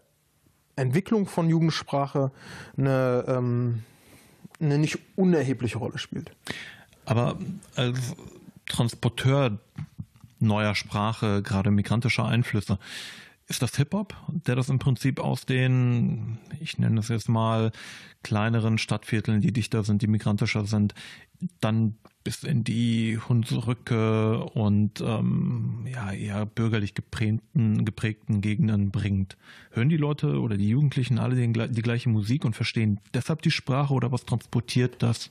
Entwicklung 0.76 1.26
von 1.26 1.48
Jugendsprache 1.48 2.30
eine, 2.76 3.24
ähm, 3.26 3.82
eine 4.61 4.78
nicht 4.78 4.98
unerhebliche 5.16 5.78
Rolle 5.78 5.98
spielt. 5.98 6.30
Aber 7.04 7.37
als 7.74 8.14
Transporteur 8.66 9.58
neuer 10.40 10.74
Sprache, 10.74 11.42
gerade 11.42 11.70
migrantischer 11.70 12.26
Einflüsse, 12.26 12.78
ist 13.48 13.62
das 13.62 13.76
Hip-Hop, 13.76 14.14
der 14.28 14.56
das 14.56 14.68
im 14.68 14.78
Prinzip 14.78 15.20
aus 15.20 15.46
den, 15.46 16.38
ich 16.61 16.78
nenne 16.78 17.00
es 17.00 17.08
jetzt 17.08 17.28
mal, 17.28 17.72
kleineren 18.22 18.76
Stadtvierteln, 18.76 19.40
die 19.40 19.52
dichter 19.52 19.84
sind, 19.84 20.02
die 20.02 20.06
migrantischer 20.06 20.66
sind, 20.66 20.94
dann 21.61 21.96
bis 22.24 22.42
in 22.42 22.62
die 22.62 23.18
Hunsrücke 23.18 24.44
und 24.44 25.00
ähm, 25.00 25.87
ja, 25.90 26.12
eher 26.12 26.44
bürgerlich 26.44 26.92
geprägten, 26.92 27.87
geprägten 27.87 28.42
Gegenden 28.42 28.90
bringt. 28.90 29.38
Hören 29.70 29.88
die 29.88 29.96
Leute 29.96 30.40
oder 30.40 30.58
die 30.58 30.68
Jugendlichen 30.68 31.18
alle 31.18 31.34
den, 31.34 31.54
die 31.54 31.82
gleiche 31.82 32.11
Musik 32.11 32.44
und 32.44 32.54
verstehen 32.54 33.00
deshalb 33.14 33.40
die 33.42 33.50
Sprache 33.50 33.94
oder 33.94 34.12
was 34.12 34.26
transportiert 34.26 35.02
das? 35.02 35.30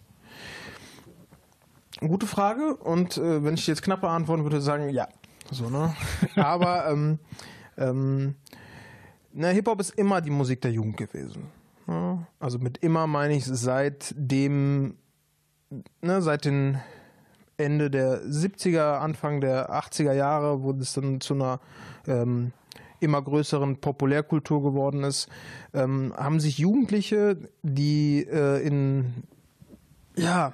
Gute 1.99 2.25
Frage. 2.25 2.75
Und 2.77 3.17
äh, 3.17 3.43
wenn 3.43 3.53
ich 3.53 3.67
jetzt 3.67 3.83
knapp 3.83 4.01
beantworten 4.01 4.43
würde, 4.43 4.61
sagen 4.61 4.89
ja. 4.89 5.07
So, 5.51 5.69
ne? 5.69 5.95
Aber 6.35 6.89
ähm, 6.89 7.19
ähm, 7.77 8.35
na, 9.33 9.49
Hip-Hop 9.49 9.79
ist 9.79 9.91
immer 9.91 10.21
die 10.21 10.31
Musik 10.31 10.61
der 10.61 10.71
Jugend 10.71 10.97
gewesen. 10.97 11.43
Ne? 11.85 12.25
Also 12.39 12.59
mit 12.59 12.79
immer 12.79 13.07
meine 13.07 13.35
ich 13.35 13.45
seit 13.45 14.13
dem, 14.17 14.95
ne, 16.01 16.21
seit 16.21 16.45
den 16.45 16.79
Ende 17.57 17.89
der 17.89 18.23
70er, 18.23 18.99
Anfang 18.99 19.41
der 19.41 19.71
80er 19.71 20.13
Jahre 20.13 20.61
wurde 20.61 20.81
es 20.81 20.93
dann 20.93 21.21
zu 21.21 21.33
einer 21.33 21.59
ähm, 22.07 22.51
immer 22.99 23.21
größeren 23.21 23.77
Populärkultur 23.77 24.63
geworden 24.63 25.03
ist, 25.03 25.29
ähm, 25.73 26.13
haben 26.15 26.39
sich 26.39 26.57
Jugendliche, 26.57 27.37
die 27.63 28.25
äh, 28.27 28.65
in 28.65 29.23
ja 30.15 30.53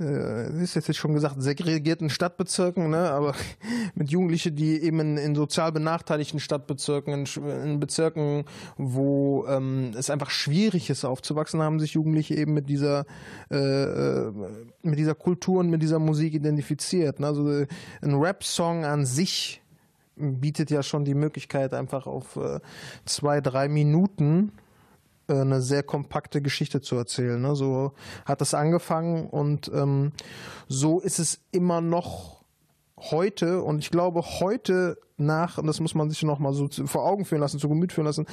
äh, 0.00 0.62
ist 0.62 0.74
jetzt 0.74 0.94
schon 0.96 1.14
gesagt, 1.14 1.42
segregierten 1.42 2.10
Stadtbezirken, 2.10 2.90
ne? 2.90 3.10
aber 3.10 3.34
mit 3.94 4.10
Jugendlichen, 4.10 4.54
die 4.54 4.80
eben 4.82 5.00
in, 5.00 5.16
in 5.16 5.34
sozial 5.34 5.72
benachteiligten 5.72 6.40
Stadtbezirken, 6.40 7.12
in, 7.12 7.48
in 7.64 7.80
Bezirken, 7.80 8.44
wo 8.76 9.46
ähm, 9.46 9.92
es 9.96 10.10
einfach 10.10 10.30
schwierig 10.30 10.90
ist 10.90 11.04
aufzuwachsen, 11.04 11.62
haben 11.62 11.80
sich 11.80 11.94
Jugendliche 11.94 12.34
eben 12.34 12.54
mit 12.54 12.68
dieser, 12.68 13.06
äh, 13.50 13.56
äh 13.56 14.32
mit 14.82 14.98
dieser 14.98 15.14
Kultur 15.14 15.60
und 15.60 15.70
mit 15.70 15.82
dieser 15.82 15.98
Musik 15.98 16.34
identifiziert. 16.34 17.20
Ne? 17.20 17.26
Also 17.26 17.50
äh, 17.50 17.66
ein 18.00 18.14
Rap-Song 18.14 18.84
an 18.84 19.04
sich 19.04 19.60
bietet 20.16 20.70
ja 20.70 20.82
schon 20.82 21.04
die 21.04 21.14
Möglichkeit, 21.14 21.74
einfach 21.74 22.06
auf 22.06 22.36
äh, 22.36 22.60
zwei, 23.04 23.40
drei 23.40 23.68
Minuten 23.68 24.52
eine 25.28 25.60
sehr 25.60 25.82
kompakte 25.82 26.42
Geschichte 26.42 26.80
zu 26.80 26.96
erzählen. 26.96 27.40
Ne? 27.40 27.54
So 27.54 27.92
hat 28.24 28.40
es 28.42 28.54
angefangen 28.54 29.28
und 29.28 29.70
ähm, 29.74 30.12
so 30.68 31.00
ist 31.00 31.18
es 31.18 31.40
immer 31.52 31.80
noch 31.80 32.38
heute 32.96 33.62
und 33.62 33.78
ich 33.78 33.90
glaube 33.90 34.22
heute 34.22 34.98
nach, 35.18 35.58
und 35.58 35.66
das 35.66 35.80
muss 35.80 35.94
man 35.94 36.10
sich 36.10 36.22
noch 36.22 36.38
mal 36.38 36.52
so 36.52 36.68
vor 36.86 37.04
Augen 37.04 37.24
führen 37.24 37.40
lassen, 37.40 37.58
zu 37.58 37.68
Gemüt 37.68 37.92
führen 37.92 38.06
lassen. 38.06 38.26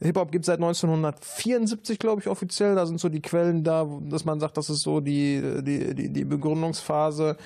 Hip-Hop 0.00 0.30
gibt 0.30 0.44
es 0.44 0.46
seit 0.46 0.58
1974, 0.58 1.98
glaube 1.98 2.20
ich, 2.20 2.28
offiziell. 2.28 2.76
Da 2.76 2.86
sind 2.86 3.00
so 3.00 3.08
die 3.08 3.20
Quellen 3.20 3.64
da, 3.64 3.86
dass 4.02 4.24
man 4.24 4.38
sagt, 4.38 4.56
das 4.56 4.70
ist 4.70 4.82
so 4.82 5.00
die, 5.00 5.42
die, 5.62 5.94
die, 5.94 6.12
die 6.12 6.24
Begründungsphase. 6.24 7.36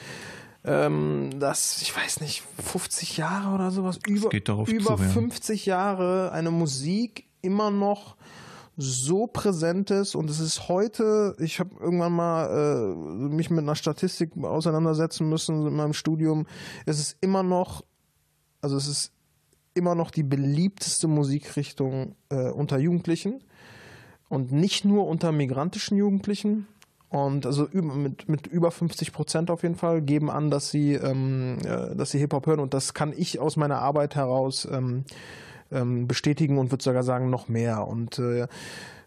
Ähm, 0.64 1.30
das, 1.40 1.80
ich 1.82 1.96
weiß 1.96 2.20
nicht, 2.20 2.42
50 2.62 3.16
Jahre 3.16 3.54
oder 3.54 3.70
sowas, 3.70 3.98
über, 4.06 4.30
über 4.32 4.96
zu, 4.96 5.02
50 5.02 5.66
Jahre 5.66 6.30
eine 6.32 6.50
Musik 6.50 7.24
immer 7.40 7.70
noch 7.70 8.16
so 8.76 9.26
präsent 9.26 9.90
ist 9.90 10.14
und 10.14 10.30
es 10.30 10.40
ist 10.40 10.68
heute, 10.68 11.36
ich 11.38 11.60
habe 11.60 11.70
irgendwann 11.78 12.12
mal 12.12 12.46
äh, 12.46 12.94
mich 13.28 13.50
mit 13.50 13.60
einer 13.60 13.74
Statistik 13.74 14.30
auseinandersetzen 14.42 15.28
müssen 15.28 15.66
in 15.66 15.74
meinem 15.74 15.92
Studium, 15.92 16.46
es 16.86 16.98
ist 16.98 17.16
immer 17.20 17.42
noch, 17.42 17.84
also 18.60 18.76
es 18.76 18.86
ist 18.86 19.12
immer 19.74 19.94
noch 19.94 20.10
die 20.10 20.22
beliebteste 20.22 21.08
Musikrichtung 21.08 22.14
äh, 22.30 22.50
unter 22.50 22.78
Jugendlichen 22.78 23.42
und 24.28 24.52
nicht 24.52 24.84
nur 24.84 25.06
unter 25.06 25.32
migrantischen 25.32 25.96
Jugendlichen. 25.98 26.66
Und 27.10 27.44
also 27.44 27.68
mit, 27.72 28.26
mit 28.30 28.46
über 28.46 28.70
50 28.70 29.12
Prozent 29.12 29.50
auf 29.50 29.62
jeden 29.62 29.74
Fall 29.74 30.00
geben 30.00 30.30
an, 30.30 30.50
dass 30.50 30.70
sie, 30.70 30.94
ähm, 30.94 31.58
äh, 31.62 31.94
dass 31.94 32.12
sie 32.12 32.18
Hip-Hop 32.18 32.46
hören. 32.46 32.60
Und 32.60 32.72
das 32.72 32.94
kann 32.94 33.12
ich 33.14 33.38
aus 33.38 33.58
meiner 33.58 33.80
Arbeit 33.80 34.16
heraus 34.16 34.66
ähm, 34.70 35.04
ähm, 35.72 36.06
bestätigen 36.06 36.58
und 36.58 36.70
würde 36.70 36.84
sogar 36.84 37.02
sagen, 37.02 37.30
noch 37.30 37.48
mehr. 37.48 37.86
Und 37.86 38.18
äh, 38.18 38.46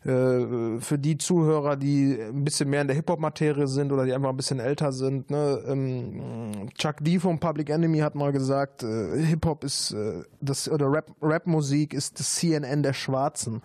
äh, 0.06 0.80
für 0.82 1.00
die 1.00 1.18
Zuhörer, 1.18 1.76
die 1.78 2.20
ein 2.22 2.44
bisschen 2.44 2.70
mehr 2.70 2.82
in 2.82 2.88
der 2.88 2.96
Hip-Hop-Materie 2.96 3.68
sind 3.68 3.92
oder 3.92 4.06
die 4.06 4.14
einfach 4.14 4.30
ein 4.30 4.38
bisschen 4.38 4.60
älter 4.60 4.92
sind, 4.92 5.32
ne, 5.32 5.64
ähm, 5.68 6.70
Chuck 6.78 6.98
D 7.02 7.18
vom 7.18 7.40
Public 7.40 7.72
Enemy 7.72 8.00
hat 8.00 8.14
mal 8.14 8.32
gesagt, 8.32 8.84
äh, 8.84 9.20
Hip-Hop 9.24 9.64
ist 9.64 9.94
äh, 9.94 10.22
das 10.42 10.70
oder 10.70 10.92
Rap, 10.92 11.12
Rap-Musik 11.24 11.96
ist 11.96 12.20
das 12.20 12.36
CNN 12.36 12.84
der 12.84 12.94
Schwarzen. 12.94 13.64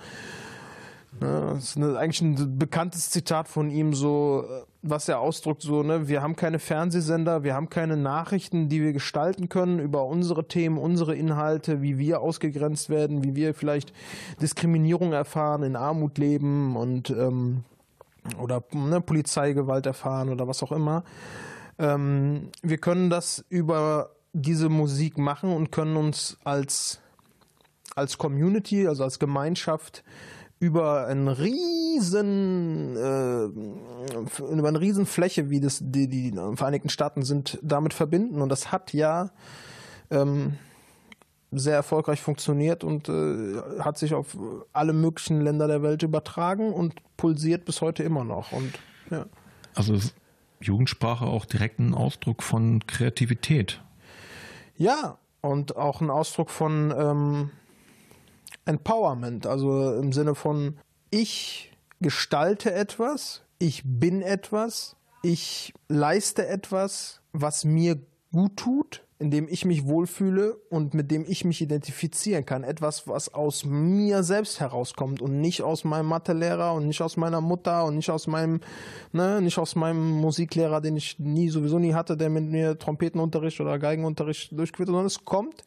Ne, 1.20 1.52
das 1.54 1.76
ist 1.76 1.78
eigentlich 1.78 2.22
ein 2.22 2.58
bekanntes 2.58 3.10
Zitat 3.10 3.46
von 3.46 3.68
ihm, 3.68 3.92
so 3.92 4.44
was 4.82 5.08
er 5.08 5.20
ausdrückt, 5.20 5.62
so, 5.62 5.82
ne, 5.82 6.08
wir 6.08 6.22
haben 6.22 6.36
keine 6.36 6.58
Fernsehsender, 6.58 7.44
wir 7.44 7.54
haben 7.54 7.68
keine 7.68 7.96
Nachrichten, 7.96 8.68
die 8.68 8.80
wir 8.80 8.92
gestalten 8.92 9.48
können 9.48 9.78
über 9.78 10.06
unsere 10.06 10.48
Themen, 10.48 10.78
unsere 10.78 11.14
Inhalte, 11.14 11.82
wie 11.82 11.98
wir 11.98 12.20
ausgegrenzt 12.20 12.88
werden, 12.88 13.22
wie 13.22 13.34
wir 13.34 13.54
vielleicht 13.54 13.92
Diskriminierung 14.40 15.12
erfahren, 15.12 15.62
in 15.64 15.76
Armut 15.76 16.16
leben 16.16 16.76
und 16.76 17.10
ähm, 17.10 17.64
oder 18.38 18.62
ne, 18.72 19.00
Polizeigewalt 19.00 19.86
erfahren 19.86 20.30
oder 20.30 20.48
was 20.48 20.62
auch 20.62 20.72
immer. 20.72 21.04
Ähm, 21.78 22.50
wir 22.62 22.78
können 22.78 23.10
das 23.10 23.44
über 23.48 24.10
diese 24.32 24.68
Musik 24.68 25.18
machen 25.18 25.52
und 25.52 25.72
können 25.72 25.96
uns 25.96 26.38
als, 26.44 27.00
als 27.96 28.16
Community, 28.16 28.86
also 28.86 29.04
als 29.04 29.18
Gemeinschaft 29.18 30.04
über 30.60 31.06
einen 31.06 31.28
riesen 31.28 32.96
äh, 32.96 33.44
über 33.44 34.68
eine 34.68 34.80
riesen 34.80 35.06
Fläche, 35.06 35.50
wie 35.50 35.60
das 35.60 35.78
die, 35.82 36.06
die 36.06 36.32
Vereinigten 36.54 36.90
Staaten 36.90 37.22
sind, 37.22 37.58
damit 37.62 37.94
verbinden 37.94 38.42
und 38.42 38.50
das 38.50 38.70
hat 38.70 38.92
ja 38.92 39.30
ähm, 40.10 40.58
sehr 41.50 41.74
erfolgreich 41.74 42.20
funktioniert 42.20 42.84
und 42.84 43.08
äh, 43.08 43.60
hat 43.80 43.98
sich 43.98 44.14
auf 44.14 44.36
alle 44.72 44.92
möglichen 44.92 45.40
Länder 45.40 45.66
der 45.66 45.82
Welt 45.82 46.02
übertragen 46.02 46.72
und 46.72 46.94
pulsiert 47.16 47.64
bis 47.64 47.80
heute 47.80 48.02
immer 48.02 48.24
noch 48.24 48.52
und 48.52 48.78
ja. 49.10 49.26
Also 49.74 49.98
Jugendsprache 50.60 51.24
auch 51.24 51.46
direkt 51.46 51.78
ein 51.78 51.94
Ausdruck 51.94 52.42
von 52.42 52.86
Kreativität. 52.86 53.80
Ja, 54.76 55.18
und 55.40 55.76
auch 55.76 56.00
ein 56.00 56.10
Ausdruck 56.10 56.50
von 56.50 56.92
ähm, 56.96 57.50
Empowerment, 58.70 59.46
also 59.46 59.94
im 59.94 60.12
Sinne 60.12 60.34
von 60.34 60.78
ich 61.10 61.72
gestalte 62.00 62.72
etwas, 62.72 63.42
ich 63.58 63.82
bin 63.84 64.22
etwas, 64.22 64.96
ich 65.22 65.74
leiste 65.88 66.46
etwas, 66.46 67.20
was 67.32 67.64
mir 67.64 67.98
gut 68.32 68.56
tut, 68.56 69.04
indem 69.18 69.48
ich 69.48 69.64
mich 69.64 69.86
wohlfühle 69.86 70.54
und 70.70 70.94
mit 70.94 71.10
dem 71.10 71.26
ich 71.28 71.44
mich 71.44 71.60
identifizieren 71.60 72.46
kann. 72.46 72.62
Etwas, 72.62 73.06
was 73.06 73.34
aus 73.34 73.64
mir 73.66 74.22
selbst 74.22 74.60
herauskommt 74.60 75.20
und 75.20 75.40
nicht 75.40 75.62
aus 75.62 75.84
meinem 75.84 76.06
Mathelehrer 76.06 76.72
und 76.72 76.86
nicht 76.86 77.02
aus 77.02 77.16
meiner 77.18 77.40
Mutter 77.40 77.84
und 77.84 77.96
nicht 77.96 78.08
aus 78.08 78.28
meinem, 78.28 78.60
ne, 79.12 79.42
nicht 79.42 79.58
aus 79.58 79.74
meinem 79.74 80.10
Musiklehrer, 80.12 80.80
den 80.80 80.96
ich 80.96 81.18
nie 81.18 81.50
sowieso 81.50 81.78
nie 81.78 81.92
hatte, 81.92 82.16
der 82.16 82.30
mit 82.30 82.44
mir 82.44 82.78
Trompetenunterricht 82.78 83.60
oder 83.60 83.78
Geigenunterricht 83.78 84.56
durchgeführt 84.56 84.86
sondern 84.86 85.06
es 85.06 85.24
kommt 85.24 85.64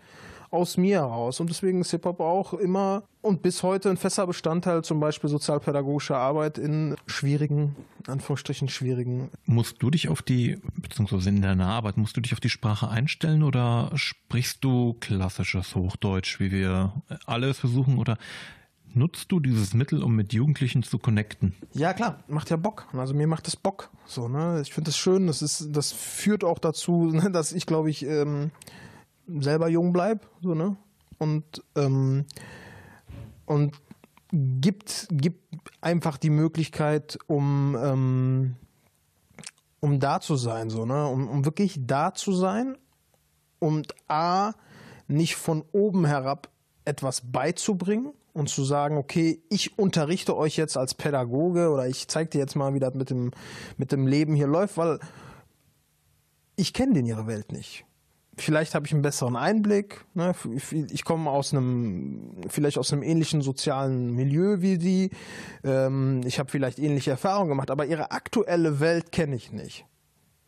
aus 0.53 0.77
mir 0.77 0.99
heraus. 0.99 1.39
Und 1.39 1.49
deswegen 1.49 1.81
ist 1.81 1.91
Hip-Hop 1.91 2.19
auch 2.19 2.53
immer 2.53 3.03
und 3.21 3.41
bis 3.41 3.63
heute 3.63 3.89
ein 3.89 3.97
fester 3.97 4.27
Bestandteil 4.27 4.83
zum 4.83 4.99
Beispiel 4.99 5.29
sozialpädagogischer 5.29 6.17
Arbeit 6.17 6.57
in 6.57 6.95
schwierigen, 7.07 7.75
Anführungsstrichen 8.07 8.69
schwierigen. 8.69 9.29
Musst 9.45 9.81
du 9.81 9.89
dich 9.89 10.09
auf 10.09 10.21
die, 10.21 10.59
beziehungsweise 10.75 11.29
in 11.29 11.41
deiner 11.41 11.67
Arbeit, 11.67 11.97
musst 11.97 12.15
du 12.15 12.21
dich 12.21 12.33
auf 12.33 12.39
die 12.39 12.49
Sprache 12.49 12.87
einstellen 12.87 13.43
oder 13.43 13.91
sprichst 13.95 14.63
du 14.63 14.93
klassisches 14.99 15.75
Hochdeutsch, 15.75 16.39
wie 16.39 16.51
wir 16.51 16.93
alle 17.25 17.53
versuchen, 17.53 17.97
oder 17.97 18.17
nutzt 18.93 19.31
du 19.31 19.39
dieses 19.39 19.73
Mittel, 19.73 20.03
um 20.03 20.15
mit 20.15 20.33
Jugendlichen 20.33 20.83
zu 20.83 20.99
connecten? 20.99 21.55
Ja, 21.73 21.93
klar, 21.93 22.19
macht 22.27 22.51
ja 22.51 22.57
Bock. 22.57 22.87
Also 22.93 23.15
mir 23.15 23.27
macht 23.27 23.47
das 23.47 23.55
Bock. 23.55 23.89
So, 24.05 24.27
ne? 24.27 24.61
Ich 24.61 24.71
finde 24.71 24.89
das 24.89 24.97
schön. 24.97 25.25
Das 25.25 25.41
ist, 25.41 25.69
das 25.71 25.91
führt 25.91 26.43
auch 26.43 26.59
dazu, 26.59 27.11
dass 27.31 27.53
ich, 27.53 27.65
glaube 27.65 27.89
ich, 27.89 28.05
ähm, 28.05 28.51
selber 29.27 29.67
jung 29.67 29.93
bleib, 29.93 30.27
so, 30.41 30.53
ne? 30.53 30.75
Und, 31.17 31.63
ähm, 31.75 32.25
und 33.45 33.75
gibt, 34.31 35.07
gibt 35.11 35.71
einfach 35.81 36.17
die 36.17 36.29
Möglichkeit, 36.29 37.17
um, 37.27 37.77
ähm, 37.79 38.55
um 39.79 39.99
da 39.99 40.19
zu 40.19 40.35
sein, 40.35 40.69
so, 40.69 40.85
ne? 40.85 41.07
Um, 41.07 41.27
um 41.27 41.45
wirklich 41.45 41.79
da 41.85 42.13
zu 42.13 42.33
sein 42.33 42.77
und 43.59 43.95
A, 44.07 44.53
nicht 45.07 45.35
von 45.35 45.63
oben 45.71 46.05
herab 46.05 46.49
etwas 46.85 47.21
beizubringen 47.31 48.13
und 48.33 48.49
zu 48.49 48.63
sagen, 48.63 48.97
okay, 48.97 49.41
ich 49.49 49.77
unterrichte 49.77 50.35
euch 50.35 50.57
jetzt 50.57 50.75
als 50.75 50.95
Pädagoge 50.95 51.69
oder 51.69 51.87
ich 51.87 52.07
zeige 52.07 52.31
dir 52.31 52.39
jetzt 52.39 52.55
mal, 52.55 52.73
wie 52.73 52.79
das 52.79 52.93
mit 52.95 53.09
dem, 53.09 53.31
mit 53.77 53.91
dem 53.91 54.07
Leben 54.07 54.35
hier 54.35 54.47
läuft, 54.47 54.77
weil 54.77 54.99
ich 56.55 56.73
kenne 56.73 56.93
den 56.93 57.05
ihre 57.05 57.27
Welt 57.27 57.51
nicht 57.51 57.85
vielleicht 58.37 58.75
habe 58.75 58.85
ich 58.85 58.93
einen 58.93 59.01
besseren 59.01 59.35
Einblick. 59.35 60.05
Ne? 60.13 60.33
Ich 60.91 61.03
komme 61.03 61.29
aus 61.29 61.53
einem, 61.53 62.35
vielleicht 62.49 62.77
aus 62.77 62.91
einem 62.91 63.03
ähnlichen 63.03 63.41
sozialen 63.41 64.11
Milieu 64.13 64.61
wie 64.61 64.77
die. 64.77 65.11
Ähm, 65.63 66.21
ich 66.25 66.39
habe 66.39 66.49
vielleicht 66.49 66.79
ähnliche 66.79 67.11
Erfahrungen 67.11 67.49
gemacht, 67.49 67.71
aber 67.71 67.85
ihre 67.85 68.11
aktuelle 68.11 68.79
Welt 68.79 69.11
kenne 69.11 69.35
ich 69.35 69.51
nicht. 69.51 69.85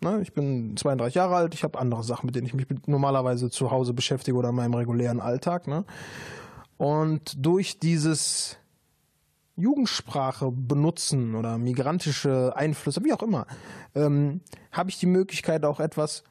Ne? 0.01 0.19
Ich 0.21 0.33
bin 0.33 0.75
32 0.77 1.15
Jahre 1.15 1.35
alt, 1.35 1.53
ich 1.53 1.63
habe 1.63 1.79
andere 1.79 2.03
Sachen, 2.03 2.25
mit 2.25 2.35
denen 2.35 2.47
ich 2.47 2.53
mich 2.53 2.67
normalerweise 2.87 3.49
zu 3.49 3.71
Hause 3.71 3.93
beschäftige 3.93 4.37
oder 4.37 4.49
in 4.49 4.55
meinem 4.55 4.73
regulären 4.73 5.19
Alltag. 5.19 5.67
Ne? 5.67 5.85
Und 6.77 7.33
durch 7.37 7.79
dieses 7.79 8.57
Jugendsprache 9.55 10.51
benutzen 10.51 11.35
oder 11.35 11.57
migrantische 11.57 12.53
Einflüsse, 12.55 13.03
wie 13.03 13.13
auch 13.13 13.23
immer, 13.23 13.47
ähm, 13.93 14.41
habe 14.71 14.89
ich 14.89 14.99
die 14.99 15.05
Möglichkeit 15.05 15.63
auch 15.63 15.79
etwas 15.79 16.23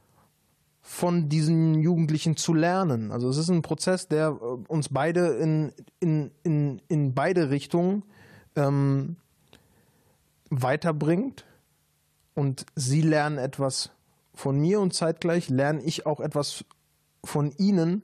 von 0.87 1.31
diesen 1.31 1.81
Jugendlichen 1.81 2.37
zu 2.37 2.53
lernen. 2.53 3.11
Also 3.11 3.31
es 3.31 3.39
ist 3.39 3.49
ein 3.49 3.63
Prozess, 3.63 4.07
der 4.07 4.29
äh, 4.29 4.45
uns 4.69 4.91
beide 4.91 5.29
in, 5.29 5.73
in, 5.99 6.31
in, 6.43 6.83
in 6.89 7.15
beide 7.15 7.49
Richtungen 7.49 8.05
ähm, 8.55 9.17
weiterbringt. 10.51 11.47
Und 12.35 12.67
sie 12.75 13.01
lernen 13.01 13.39
etwas 13.39 13.93
von 14.35 14.61
mir 14.61 14.79
und 14.79 14.93
zeitgleich 14.93 15.49
lerne 15.49 15.83
ich 15.83 16.05
auch 16.05 16.21
etwas 16.21 16.67
von 17.25 17.53
ihnen, 17.57 18.03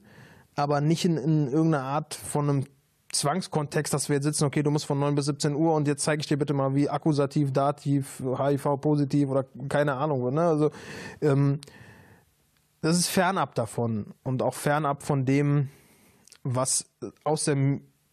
aber 0.55 0.81
nicht 0.81 1.05
in, 1.05 1.17
in 1.17 1.47
irgendeiner 1.51 1.83
Art 1.83 2.15
von 2.15 2.49
einem 2.49 2.65
Zwangskontext, 3.11 3.93
dass 3.93 4.09
wir 4.09 4.15
jetzt 4.15 4.23
sitzen, 4.23 4.45
okay, 4.45 4.63
du 4.63 4.71
musst 4.71 4.85
von 4.85 4.97
9 4.97 5.13
bis 5.13 5.25
17 5.25 5.53
Uhr 5.53 5.75
und 5.75 5.87
jetzt 5.87 6.03
zeige 6.03 6.21
ich 6.21 6.27
dir 6.27 6.37
bitte 6.37 6.53
mal, 6.53 6.73
wie 6.73 6.89
Akkusativ, 6.89 7.53
Dativ, 7.53 8.23
HIV-positiv 8.25 9.29
oder 9.29 9.45
keine 9.69 9.93
Ahnung. 9.93 10.33
Ne? 10.33 10.41
Also 10.41 10.71
ähm, 11.21 11.59
das 12.81 12.97
ist 12.97 13.07
fernab 13.07 13.55
davon 13.55 14.13
und 14.23 14.41
auch 14.41 14.53
fernab 14.53 15.03
von 15.03 15.25
dem, 15.25 15.69
was 16.43 16.85
aus 17.23 17.45
der 17.45 17.55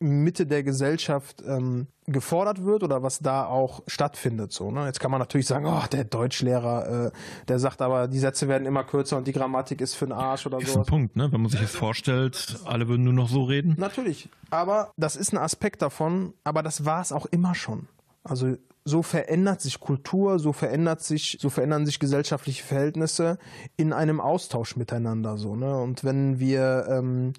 Mitte 0.01 0.47
der 0.47 0.63
Gesellschaft 0.63 1.43
ähm, 1.47 1.89
gefordert 2.07 2.65
wird 2.65 2.85
oder 2.85 3.03
was 3.03 3.19
da 3.19 3.47
auch 3.47 3.83
stattfindet. 3.87 4.53
So, 4.53 4.71
ne? 4.71 4.87
Jetzt 4.87 5.01
kann 5.01 5.11
man 5.11 5.19
natürlich 5.19 5.47
sagen, 5.47 5.67
oh, 5.67 5.83
der 5.91 6.05
Deutschlehrer, 6.05 7.07
äh, 7.07 7.11
der 7.49 7.59
sagt 7.59 7.83
aber, 7.83 8.07
die 8.07 8.19
Sätze 8.19 8.47
werden 8.47 8.67
immer 8.67 8.85
kürzer 8.85 9.17
und 9.17 9.27
die 9.27 9.33
Grammatik 9.33 9.81
ist 9.81 9.95
für 9.95 10.07
den 10.07 10.13
Arsch 10.13 10.47
oder 10.47 10.59
so. 10.61 10.67
Ist 10.67 10.77
ein 10.77 10.85
Punkt, 10.85 11.17
ne? 11.17 11.33
Wenn 11.33 11.41
man 11.41 11.51
sich 11.51 11.61
jetzt 11.61 11.75
vorstellt, 11.75 12.59
alle 12.65 12.89
würden 12.89 13.05
nur 13.05 13.13
noch 13.13 13.29
so 13.29 13.43
reden. 13.43 13.75
Natürlich. 13.77 14.29
Aber 14.51 14.93
das 14.97 15.17
ist 15.17 15.33
ein 15.33 15.39
Aspekt 15.39 15.83
davon, 15.83 16.33
aber 16.45 16.63
das 16.63 16.85
war 16.85 17.01
es 17.01 17.11
auch 17.11 17.27
immer 17.27 17.55
schon. 17.55 17.89
Also 18.25 18.57
so 18.85 19.03
verändert 19.03 19.61
sich 19.61 19.81
Kultur, 19.81 20.39
so 20.39 20.53
verändert 20.53 21.03
sich, 21.03 21.39
so 21.41 21.51
verändern 21.51 21.85
sich 21.85 21.99
gesellschaftliche 21.99 22.65
Verhältnisse 22.65 23.39
in 23.77 23.93
einem 23.93 24.21
Austausch 24.21 24.77
miteinander. 24.77 25.37
So, 25.37 25.57
ne? 25.57 25.81
Und 25.81 26.05
wenn 26.05 26.39
wir 26.39 26.87
ähm, 26.89 27.35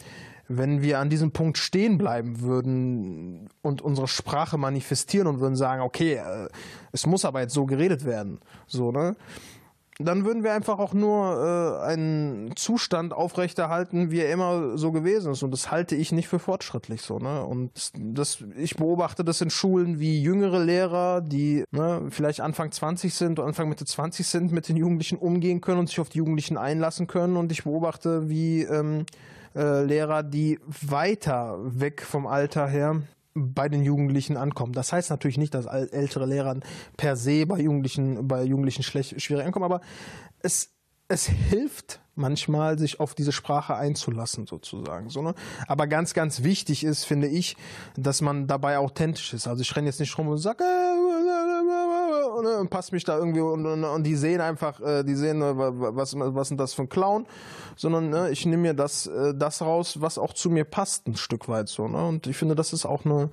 wenn 0.49 0.81
wir 0.81 0.99
an 0.99 1.09
diesem 1.09 1.31
Punkt 1.31 1.57
stehen 1.59 1.97
bleiben 1.97 2.41
würden 2.41 3.49
und 3.61 3.81
unsere 3.81 4.07
Sprache 4.07 4.57
manifestieren 4.57 5.27
und 5.27 5.39
würden 5.39 5.55
sagen, 5.55 5.81
okay, 5.81 6.15
äh, 6.15 6.49
es 6.91 7.05
muss 7.05 7.23
aber 7.23 7.41
jetzt 7.41 7.53
so 7.53 7.67
geredet 7.67 8.03
werden, 8.03 8.39
so, 8.65 8.91
ne? 8.91 9.15
Dann 10.01 10.23
würden 10.23 10.43
wir 10.43 10.53
einfach 10.53 10.79
auch 10.79 10.93
nur 10.93 11.81
äh, 11.83 11.85
einen 11.85 12.55
Zustand 12.55 13.13
aufrechterhalten, 13.13 14.11
wie 14.11 14.21
er 14.21 14.31
immer 14.31 14.77
so 14.77 14.93
gewesen 14.93 15.33
ist. 15.33 15.43
Und 15.43 15.51
das 15.51 15.71
halte 15.71 15.97
ich 15.97 16.13
nicht 16.13 16.29
für 16.29 16.39
fortschrittlich 16.39 17.01
so, 17.01 17.19
ne? 17.19 17.43
Und 17.43 17.91
das, 17.93 18.41
ich 18.55 18.77
beobachte 18.77 19.25
das 19.25 19.41
in 19.41 19.49
Schulen 19.49 19.99
wie 19.99 20.21
jüngere 20.21 20.63
Lehrer, 20.63 21.19
die 21.19 21.65
ne, 21.71 22.07
vielleicht 22.11 22.39
Anfang 22.39 22.71
20 22.71 23.13
sind 23.13 23.39
oder 23.39 23.47
Anfang 23.49 23.67
Mitte 23.67 23.83
20 23.83 24.25
sind, 24.25 24.53
mit 24.53 24.69
den 24.69 24.77
Jugendlichen 24.77 25.17
umgehen 25.17 25.59
können 25.59 25.79
und 25.79 25.89
sich 25.89 25.99
auf 25.99 26.07
die 26.07 26.19
Jugendlichen 26.19 26.55
einlassen 26.55 27.07
können. 27.07 27.35
Und 27.35 27.51
ich 27.51 27.65
beobachte, 27.65 28.29
wie 28.29 28.61
ähm, 28.63 29.05
äh, 29.53 29.83
Lehrer, 29.83 30.23
die 30.23 30.59
weiter 30.65 31.57
weg 31.61 32.03
vom 32.03 32.25
Alter 32.25 32.67
her 32.67 33.01
bei 33.33 33.69
den 33.69 33.83
Jugendlichen 33.83 34.37
ankommen. 34.37 34.73
Das 34.73 34.91
heißt 34.91 35.09
natürlich 35.09 35.37
nicht, 35.37 35.53
dass 35.53 35.65
ältere 35.65 36.25
Lehrer 36.25 36.57
per 36.97 37.15
se 37.15 37.45
bei 37.45 37.59
Jugendlichen, 37.59 38.27
bei 38.27 38.43
Jugendlichen 38.43 38.83
schlecht, 38.83 39.21
schwierig 39.21 39.45
ankommen, 39.45 39.65
aber 39.65 39.81
es, 40.41 40.71
es 41.07 41.27
hilft 41.27 42.01
manchmal, 42.19 42.77
sich 42.77 42.99
auf 42.99 43.15
diese 43.15 43.31
Sprache 43.31 43.75
einzulassen, 43.75 44.45
sozusagen. 44.45 45.09
So, 45.09 45.21
ne? 45.21 45.33
Aber 45.67 45.87
ganz, 45.87 46.13
ganz 46.13 46.43
wichtig 46.43 46.83
ist, 46.83 47.05
finde 47.05 47.27
ich, 47.27 47.55
dass 47.95 48.21
man 48.21 48.45
dabei 48.45 48.77
authentisch 48.77 49.33
ist. 49.33 49.47
Also 49.47 49.61
ich 49.61 49.75
renne 49.75 49.87
jetzt 49.87 49.99
nicht 49.99 50.15
rum 50.17 50.27
und 50.27 50.37
sage, 50.37 50.63
äh, 50.63 51.08
und, 52.39 52.47
und 52.47 52.69
passe 52.69 52.93
mich 52.93 53.03
da 53.03 53.17
irgendwie 53.17 53.41
und, 53.41 53.65
und, 53.65 53.83
und, 53.83 54.03
die 54.03 54.15
sehen 54.15 54.41
einfach, 54.41 54.79
äh, 54.81 55.03
die 55.03 55.15
sehen, 55.15 55.41
äh, 55.41 55.55
was, 55.55 56.15
was 56.17 56.51
ist 56.51 56.59
das 56.59 56.73
für 56.73 56.83
ein 56.83 56.89
Clown, 56.89 57.25
sondern 57.75 58.09
ne, 58.09 58.29
ich 58.31 58.45
nehme 58.45 58.63
mir 58.63 58.73
das, 58.73 59.07
äh, 59.07 59.33
das 59.35 59.61
raus, 59.61 60.01
was 60.01 60.17
auch 60.17 60.33
zu 60.33 60.49
mir 60.49 60.65
passt, 60.65 61.07
ein 61.07 61.15
Stück 61.15 61.47
weit 61.47 61.69
so. 61.69 61.87
Ne? 61.87 62.05
Und 62.05 62.27
ich 62.27 62.37
finde, 62.37 62.55
das 62.55 62.73
ist 62.73 62.85
auch 62.85 63.05
eine 63.05 63.29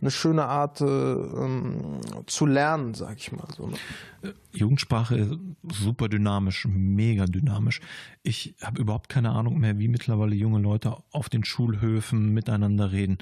eine 0.00 0.10
schöne 0.10 0.46
Art 0.46 0.80
äh, 0.80 0.84
ähm, 0.84 2.00
zu 2.26 2.46
lernen, 2.46 2.94
sag 2.94 3.18
ich 3.18 3.32
mal 3.32 3.46
so. 3.54 3.66
Ne? 3.66 4.34
Jugendsprache 4.52 5.16
ist 5.16 5.32
super 5.72 6.08
dynamisch, 6.08 6.66
mega 6.66 7.26
dynamisch. 7.26 7.80
Ich 8.22 8.54
habe 8.62 8.80
überhaupt 8.80 9.08
keine 9.08 9.30
Ahnung 9.30 9.58
mehr, 9.58 9.78
wie 9.78 9.88
mittlerweile 9.88 10.34
junge 10.34 10.60
Leute 10.60 10.96
auf 11.12 11.28
den 11.28 11.44
Schulhöfen 11.44 12.32
miteinander 12.32 12.92
reden. 12.92 13.18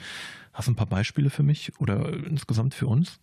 Hast 0.53 0.69
du 0.69 0.73
ein 0.73 0.77
paar 0.77 0.87
Beispiele 0.87 1.31
für 1.31 1.43
mich 1.43 1.73
oder 1.81 2.13
insgesamt 2.13 2.75
für 2.75 2.87
uns? 2.87 3.19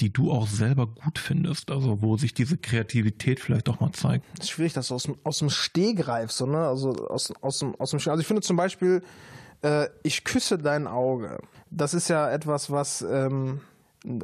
Die 0.00 0.12
du 0.12 0.30
auch 0.30 0.46
selber 0.46 0.86
gut 0.86 1.18
findest, 1.18 1.70
also 1.70 2.02
wo 2.02 2.16
sich 2.16 2.34
diese 2.34 2.56
Kreativität 2.56 3.40
vielleicht 3.40 3.68
auch 3.68 3.80
mal 3.80 3.92
zeigt? 3.92 4.24
Das 4.36 4.46
ist 4.46 4.50
schwierig, 4.50 4.72
das 4.72 4.90
aus 4.92 5.04
dem, 5.04 5.16
aus 5.24 5.38
dem 5.38 5.50
Stehgreif, 5.50 6.32
so, 6.32 6.46
ne? 6.46 6.66
Also 6.66 6.90
aus, 7.08 7.32
aus, 7.40 7.60
dem, 7.60 7.74
aus 7.76 7.90
dem 7.90 8.00
Also 8.00 8.20
ich 8.20 8.26
finde 8.26 8.42
zum 8.42 8.56
Beispiel, 8.56 9.02
äh, 9.62 9.88
ich 10.02 10.24
küsse 10.24 10.58
dein 10.58 10.86
Auge. 10.86 11.38
Das 11.70 11.94
ist 11.94 12.08
ja 12.08 12.30
etwas, 12.30 12.70
was 12.70 13.02
ähm, 13.02 13.60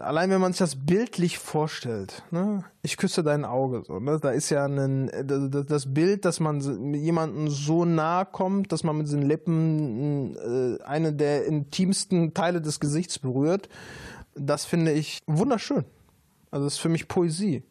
allein 0.01 0.31
wenn 0.31 0.41
man 0.41 0.53
sich 0.53 0.61
das 0.61 0.77
bildlich 0.77 1.39
vorstellt, 1.39 2.23
ne? 2.31 2.65
ich 2.83 2.97
küsse 2.97 3.23
dein 3.23 3.45
Auge, 3.45 3.83
so, 3.85 3.99
ne? 3.99 4.19
da 4.21 4.31
ist 4.31 4.51
ja 4.51 4.65
ein, 4.65 5.11
das 5.27 5.93
Bild, 5.93 6.25
dass 6.25 6.41
man 6.41 6.95
jemandem 6.95 7.49
so 7.49 7.85
nahe 7.85 8.27
kommt, 8.27 8.73
dass 8.73 8.85
man 8.85 8.99
mit 8.99 9.11
den 9.11 9.23
Lippen 9.23 10.37
äh, 10.37 10.83
eine 10.85 11.13
der 11.13 11.47
intimsten 11.47 12.35
Teile 12.35 12.61
des 12.61 12.81
Gesichts 12.81 13.19
berührt, 13.19 13.69
das 14.35 14.65
finde 14.65 14.93
ich 14.93 15.21
wunderschön. 15.27 15.85
Also 16.51 16.67
das 16.67 16.75
ist 16.75 16.81
für 16.81 16.89
mich 16.89 17.09
Poesie. 17.09 17.63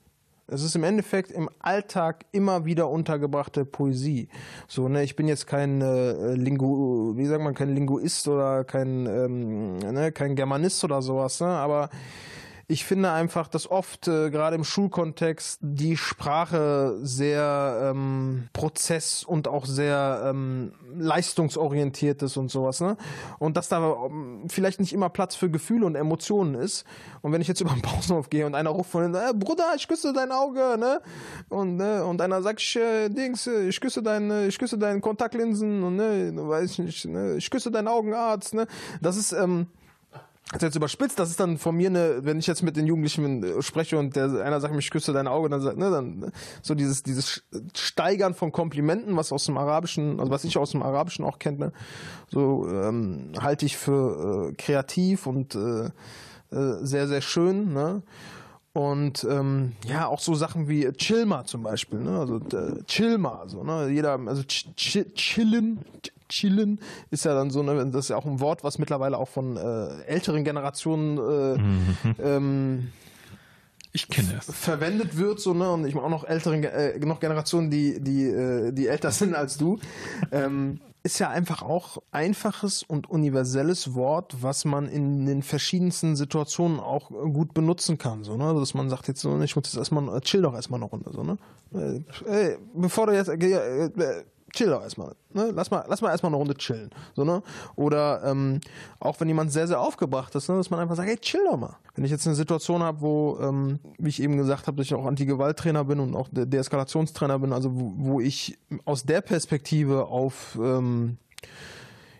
Es 0.47 0.63
ist 0.63 0.75
im 0.75 0.83
Endeffekt 0.83 1.31
im 1.31 1.49
Alltag 1.59 2.25
immer 2.33 2.65
wieder 2.65 2.89
untergebrachte 2.89 3.63
Poesie. 3.63 4.27
So, 4.67 4.89
ne, 4.89 5.01
ich 5.03 5.15
bin 5.15 5.29
jetzt 5.29 5.47
kein 5.47 5.79
äh, 5.79 6.33
Lingu, 6.33 7.15
wie 7.15 7.25
sagt 7.25 7.41
man, 7.41 7.53
kein 7.53 7.73
Linguist 7.73 8.27
oder 8.27 8.65
kein, 8.65 9.05
ähm, 9.05 9.77
ne, 9.77 10.11
kein 10.11 10.35
Germanist 10.35 10.83
oder 10.83 11.01
sowas, 11.01 11.39
ne, 11.39 11.47
aber 11.47 11.89
ich 12.71 12.85
finde 12.85 13.11
einfach, 13.11 13.49
dass 13.49 13.69
oft 13.69 14.07
äh, 14.07 14.29
gerade 14.29 14.55
im 14.55 14.63
Schulkontext 14.63 15.59
die 15.61 15.97
Sprache 15.97 16.97
sehr 17.01 17.91
ähm, 17.91 18.47
prozess- 18.53 19.25
und 19.25 19.49
auch 19.49 19.65
sehr 19.65 20.23
ähm, 20.25 20.71
leistungsorientiert 20.97 22.21
ist 22.23 22.37
und 22.37 22.49
sowas. 22.49 22.79
Ne? 22.79 22.95
Und 23.39 23.57
dass 23.57 23.67
da 23.67 24.05
ähm, 24.05 24.43
vielleicht 24.47 24.79
nicht 24.79 24.93
immer 24.93 25.09
Platz 25.09 25.35
für 25.35 25.49
Gefühle 25.49 25.85
und 25.85 25.95
Emotionen 25.95 26.55
ist. 26.55 26.85
Und 27.21 27.33
wenn 27.33 27.41
ich 27.41 27.49
jetzt 27.49 27.59
über 27.61 27.71
den 27.71 27.81
Pausenhof 27.81 28.29
gehe 28.29 28.45
und 28.45 28.55
einer 28.55 28.69
ruft 28.69 28.91
von 28.91 29.13
äh, 29.13 29.33
Bruder, 29.35 29.73
ich 29.75 29.89
küsse 29.89 30.13
dein 30.13 30.31
Auge, 30.31 30.77
ne? 30.79 31.01
Und, 31.49 31.75
ne? 31.75 32.05
und 32.05 32.21
einer 32.21 32.41
sagt, 32.41 32.61
ich, 32.61 32.77
äh, 32.77 33.09
Dings, 33.09 33.47
äh, 33.47 33.67
ich 33.67 33.81
küsse 33.81 34.01
deine, 34.01 34.47
ich 34.47 34.57
küsse 34.57 34.77
deine 34.77 35.01
Kontaktlinsen 35.01 35.83
und 35.83 35.97
ne, 35.97 36.31
weiß 36.35 36.71
ich 36.71 36.79
nicht, 36.79 37.05
ne? 37.05 37.35
ich 37.35 37.49
küsse 37.51 37.69
deinen 37.69 37.89
Augenarzt, 37.89 38.53
ne? 38.53 38.65
Das 39.01 39.17
ist, 39.17 39.33
ähm, 39.33 39.67
ist 40.53 40.61
jetzt 40.61 40.75
überspitzt, 40.75 41.17
das 41.17 41.29
ist 41.29 41.39
dann 41.39 41.57
von 41.57 41.75
mir 41.75 41.89
eine, 41.89 42.25
wenn 42.25 42.37
ich 42.37 42.47
jetzt 42.47 42.61
mit 42.61 42.75
den 42.75 42.85
Jugendlichen 42.85 43.43
äh, 43.43 43.61
spreche 43.61 43.97
und 43.97 44.15
der 44.15 44.43
einer 44.43 44.59
sagt, 44.59 44.75
ich 44.77 44.89
küsse 44.89 45.13
dein 45.13 45.27
Auge, 45.27 45.49
dann 45.49 45.61
sagt, 45.61 45.77
ne, 45.77 45.89
dann 45.89 46.31
so 46.61 46.75
dieses 46.75 47.03
dieses 47.03 47.43
Steigern 47.75 48.33
von 48.33 48.51
Komplimenten, 48.51 49.15
was 49.15 49.31
aus 49.31 49.45
dem 49.45 49.57
Arabischen, 49.57 50.19
also 50.19 50.31
was 50.31 50.43
ich 50.43 50.57
aus 50.57 50.71
dem 50.71 50.83
Arabischen 50.83 51.23
auch 51.23 51.39
kenne, 51.39 51.71
so 52.29 52.67
ähm, 52.67 53.31
halte 53.39 53.65
ich 53.65 53.77
für 53.77 54.49
äh, 54.49 54.53
kreativ 54.55 55.25
und 55.25 55.55
äh, 55.55 55.85
äh, 56.51 56.85
sehr 56.85 57.07
sehr 57.07 57.21
schön, 57.21 57.73
ne? 57.73 58.01
Und 58.73 59.25
ähm, 59.29 59.73
ja, 59.85 60.07
auch 60.07 60.21
so 60.21 60.33
Sachen 60.33 60.69
wie 60.69 60.89
Chilma 60.93 61.43
zum 61.43 61.63
Beispiel, 61.63 61.99
ne? 61.99 62.19
Also 62.19 62.37
äh, 62.37 62.83
Chilma, 62.85 63.43
so, 63.47 63.63
ne? 63.63 63.89
Jeder, 63.89 64.17
also 64.25 64.43
ch 64.43 64.67
ch 64.77 65.05
chillen, 65.13 65.79
chillen 66.31 66.79
ist 67.09 67.25
ja 67.25 67.33
dann 67.33 67.49
so, 67.49 67.63
ne, 67.63 67.85
das 67.87 68.05
ist 68.05 68.09
ja 68.09 68.17
auch 68.17 68.25
ein 68.25 68.39
Wort, 68.39 68.63
was 68.63 68.79
mittlerweile 68.79 69.17
auch 69.17 69.27
von 69.27 69.57
äh, 69.57 70.01
älteren 70.03 70.43
Generationen 70.43 71.17
äh, 71.17 71.57
mhm. 71.57 72.15
ähm, 72.19 72.91
ich 73.93 74.07
kenne 74.07 74.35
es. 74.39 74.45
verwendet 74.45 75.17
wird 75.17 75.39
so 75.39 75.53
ne 75.53 75.69
und 75.69 75.85
ich 75.85 75.93
meine 75.93 76.05
auch 76.05 76.11
noch 76.11 76.23
älteren 76.23 76.63
äh, 76.63 76.97
noch 76.99 77.19
Generationen 77.19 77.69
die 77.69 77.99
die 78.01 78.25
äh, 78.25 78.71
die 78.71 78.87
älter 78.87 79.11
sind 79.11 79.35
als 79.35 79.57
du 79.57 79.79
ähm, 80.31 80.79
ist 81.03 81.19
ja 81.19 81.29
einfach 81.29 81.63
auch 81.63 81.97
einfaches 82.11 82.83
und 82.83 83.09
universelles 83.09 83.95
Wort, 83.95 84.35
was 84.41 84.65
man 84.65 84.87
in 84.87 85.25
den 85.25 85.41
verschiedensten 85.41 86.15
Situationen 86.15 86.79
auch 86.79 87.09
gut 87.09 87.53
benutzen 87.53 87.97
kann. 87.97 88.23
So, 88.23 88.37
ne? 88.37 88.53
Dass 88.53 88.73
man 88.75 88.89
sagt 88.89 89.07
jetzt 89.07 89.21
so, 89.21 89.39
ich 89.41 89.55
muss 89.55 89.65
jetzt 89.65 89.77
erstmal, 89.77 90.21
chill 90.21 90.43
doch 90.43 90.53
erstmal 90.53 90.79
eine 90.79 90.89
Runde. 90.89 91.11
So, 91.11 91.23
ne? 91.23 91.37
Äh, 92.27 92.57
bevor 92.75 93.07
du 93.07 93.13
jetzt, 93.13 93.29
äh, 93.29 93.85
äh, 93.85 94.23
chill 94.53 94.69
doch 94.69 94.81
erstmal. 94.81 95.15
Ne? 95.33 95.51
Lass 95.53 95.71
mal, 95.71 95.85
lass 95.87 96.01
mal 96.01 96.09
erstmal 96.09 96.29
eine 96.29 96.37
Runde 96.37 96.55
chillen. 96.55 96.89
So, 97.15 97.23
ne? 97.23 97.41
Oder 97.75 98.23
ähm, 98.23 98.59
auch 98.99 99.19
wenn 99.19 99.27
jemand 99.27 99.51
sehr, 99.51 99.67
sehr 99.67 99.79
aufgebracht 99.79 100.33
ist, 100.35 100.49
ne? 100.49 100.57
dass 100.57 100.69
man 100.69 100.79
einfach 100.79 100.95
sagt, 100.95 101.09
hey, 101.09 101.17
chill 101.17 101.43
doch 101.49 101.57
mal. 101.57 101.77
Wenn 101.95 102.05
ich 102.05 102.11
jetzt 102.11 102.25
eine 102.25 102.35
Situation 102.35 102.83
habe, 102.83 103.01
wo, 103.01 103.37
ähm, 103.41 103.79
wie 103.97 104.09
ich 104.09 104.21
eben 104.21 104.37
gesagt 104.37 104.67
habe, 104.67 104.77
dass 104.77 104.85
ich 104.85 104.93
auch 104.93 105.05
Anti-Gewalt-Trainer 105.05 105.83
bin 105.85 105.99
und 105.99 106.15
auch 106.15 106.29
Deeskalationstrainer 106.31 107.39
bin, 107.39 107.53
also 107.53 107.71
wo, 107.73 107.93
wo, 107.97 108.21
ich 108.21 108.57
aus 108.85 109.03
der 109.03 109.21
Perspektive 109.21 110.05
auf 110.05 110.57
ähm, 110.61 111.17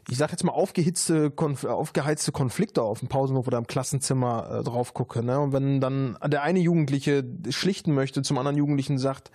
ich 0.10 0.18
sag 0.18 0.32
jetzt 0.32 0.44
mal, 0.44 0.52
aufgehitzte, 0.52 1.32
konf 1.32 1.64
aufgeheizte 1.64 2.32
Konflikte 2.32 2.82
auf 2.82 3.00
dem 3.00 3.08
Pausenhof 3.08 3.48
oder 3.48 3.58
im 3.58 3.68
Klassenzimmer 3.68 4.60
äh, 4.60 4.64
drauf 4.64 4.94
gucke. 4.94 5.24
Ne? 5.24 5.40
Und 5.40 5.54
wenn 5.54 5.80
dann 5.80 6.18
der 6.26 6.42
eine 6.42 6.60
Jugendliche 6.60 7.24
schlichten 7.50 7.94
möchte, 7.94 8.22
zum 8.22 8.38
anderen 8.38 8.58
Jugendlichen 8.58 8.98
sagt, 8.98 9.32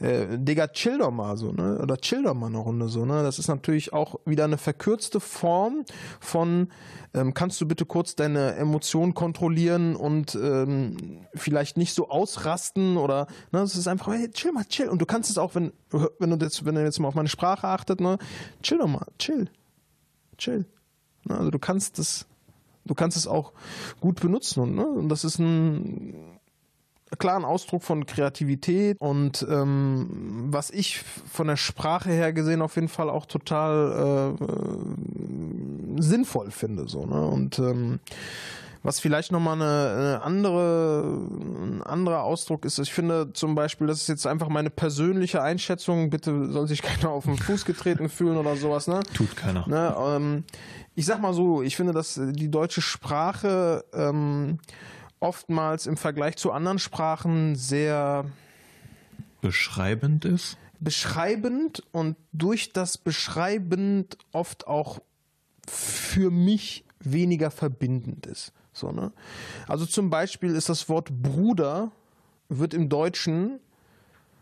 äh, 0.00 0.38
Digga, 0.38 0.68
chill 0.68 0.98
doch 0.98 1.10
mal 1.10 1.36
so, 1.36 1.52
ne? 1.52 1.78
Oder 1.82 1.96
chill 1.96 2.22
doch 2.22 2.34
mal 2.34 2.46
eine 2.46 2.58
Runde 2.58 2.88
so, 2.88 3.04
ne? 3.04 3.22
Das 3.22 3.38
ist 3.38 3.48
natürlich 3.48 3.92
auch 3.92 4.16
wieder 4.24 4.44
eine 4.44 4.58
verkürzte 4.58 5.20
Form 5.20 5.84
von 6.20 6.68
ähm, 7.14 7.34
kannst 7.34 7.60
du 7.60 7.66
bitte 7.66 7.86
kurz 7.86 8.14
deine 8.14 8.54
Emotionen 8.56 9.14
kontrollieren 9.14 9.96
und 9.96 10.34
ähm, 10.34 11.26
vielleicht 11.34 11.76
nicht 11.76 11.94
so 11.94 12.10
ausrasten 12.10 12.96
oder 12.96 13.26
ne, 13.50 13.60
das 13.60 13.76
ist 13.76 13.88
einfach, 13.88 14.12
hey, 14.12 14.30
chill 14.30 14.52
mal, 14.52 14.64
chill. 14.64 14.88
Und 14.88 15.00
du 15.00 15.06
kannst 15.06 15.30
es 15.30 15.38
auch, 15.38 15.54
wenn, 15.54 15.72
wenn 16.18 16.30
du 16.30 16.44
jetzt, 16.44 16.64
wenn 16.64 16.74
du 16.74 16.82
jetzt 16.82 16.98
mal 16.98 17.08
auf 17.08 17.14
meine 17.14 17.28
Sprache 17.28 17.66
achtet, 17.66 18.00
ne, 18.00 18.18
chill 18.62 18.78
doch 18.78 18.88
mal, 18.88 19.06
chill. 19.18 19.50
chill. 20.36 20.66
Ne, 21.24 21.38
also 21.38 21.50
du 21.50 21.58
kannst 21.58 21.98
das, 21.98 22.26
du 22.84 22.94
kannst 22.94 23.16
es 23.16 23.26
auch 23.26 23.52
gut 24.00 24.20
benutzen 24.20 24.60
und, 24.60 24.74
ne? 24.74 24.86
und 24.86 25.08
das 25.08 25.24
ist 25.24 25.38
ein 25.38 26.38
klaren 27.18 27.44
Ausdruck 27.44 27.82
von 27.82 28.06
Kreativität 28.06 28.96
und 29.00 29.46
ähm, 29.48 30.48
was 30.50 30.70
ich 30.70 30.98
von 31.00 31.46
der 31.46 31.56
Sprache 31.56 32.10
her 32.10 32.32
gesehen 32.32 32.62
auf 32.62 32.74
jeden 32.74 32.88
Fall 32.88 33.10
auch 33.10 33.26
total 33.26 34.36
äh, 34.38 36.02
sinnvoll 36.02 36.50
finde. 36.50 36.88
So, 36.88 37.06
ne? 37.06 37.26
Und 37.26 37.58
ähm, 37.58 38.00
was 38.82 39.00
vielleicht 39.00 39.32
nochmal 39.32 39.54
eine, 39.56 39.96
eine 39.96 40.22
andere, 40.22 41.02
ein 41.04 41.82
anderer 41.82 42.22
Ausdruck 42.22 42.64
ist, 42.64 42.78
ich 42.78 42.92
finde 42.92 43.32
zum 43.32 43.54
Beispiel, 43.54 43.86
das 43.86 44.02
ist 44.02 44.08
jetzt 44.08 44.26
einfach 44.26 44.48
meine 44.48 44.70
persönliche 44.70 45.42
Einschätzung, 45.42 46.10
bitte 46.10 46.50
soll 46.50 46.68
sich 46.68 46.82
keiner 46.82 47.10
auf 47.10 47.24
den 47.24 47.36
Fuß 47.36 47.64
getreten 47.64 48.08
fühlen 48.08 48.36
oder 48.36 48.56
sowas, 48.56 48.86
ne? 48.86 49.00
Tut 49.14 49.36
keiner. 49.36 49.66
Ne, 49.66 49.94
ähm, 49.98 50.44
ich 50.94 51.06
sag 51.06 51.20
mal 51.20 51.34
so, 51.34 51.62
ich 51.62 51.76
finde, 51.76 51.92
dass 51.92 52.20
die 52.20 52.50
deutsche 52.50 52.80
Sprache 52.80 53.84
ähm, 53.92 54.58
oftmals 55.20 55.86
im 55.86 55.96
Vergleich 55.96 56.36
zu 56.36 56.52
anderen 56.52 56.78
Sprachen 56.78 57.56
sehr 57.56 58.26
beschreibend 59.40 60.24
ist. 60.24 60.56
Beschreibend 60.80 61.82
und 61.92 62.16
durch 62.32 62.72
das 62.72 62.98
Beschreibend 62.98 64.16
oft 64.32 64.66
auch 64.66 65.00
für 65.66 66.30
mich 66.30 66.84
weniger 67.00 67.50
verbindend 67.50 68.26
ist. 68.26 68.52
So, 68.72 68.92
ne? 68.92 69.12
Also 69.66 69.86
zum 69.86 70.10
Beispiel 70.10 70.54
ist 70.54 70.68
das 70.68 70.88
Wort 70.88 71.10
Bruder 71.10 71.90
wird 72.48 72.74
im 72.74 72.88
Deutschen 72.88 73.60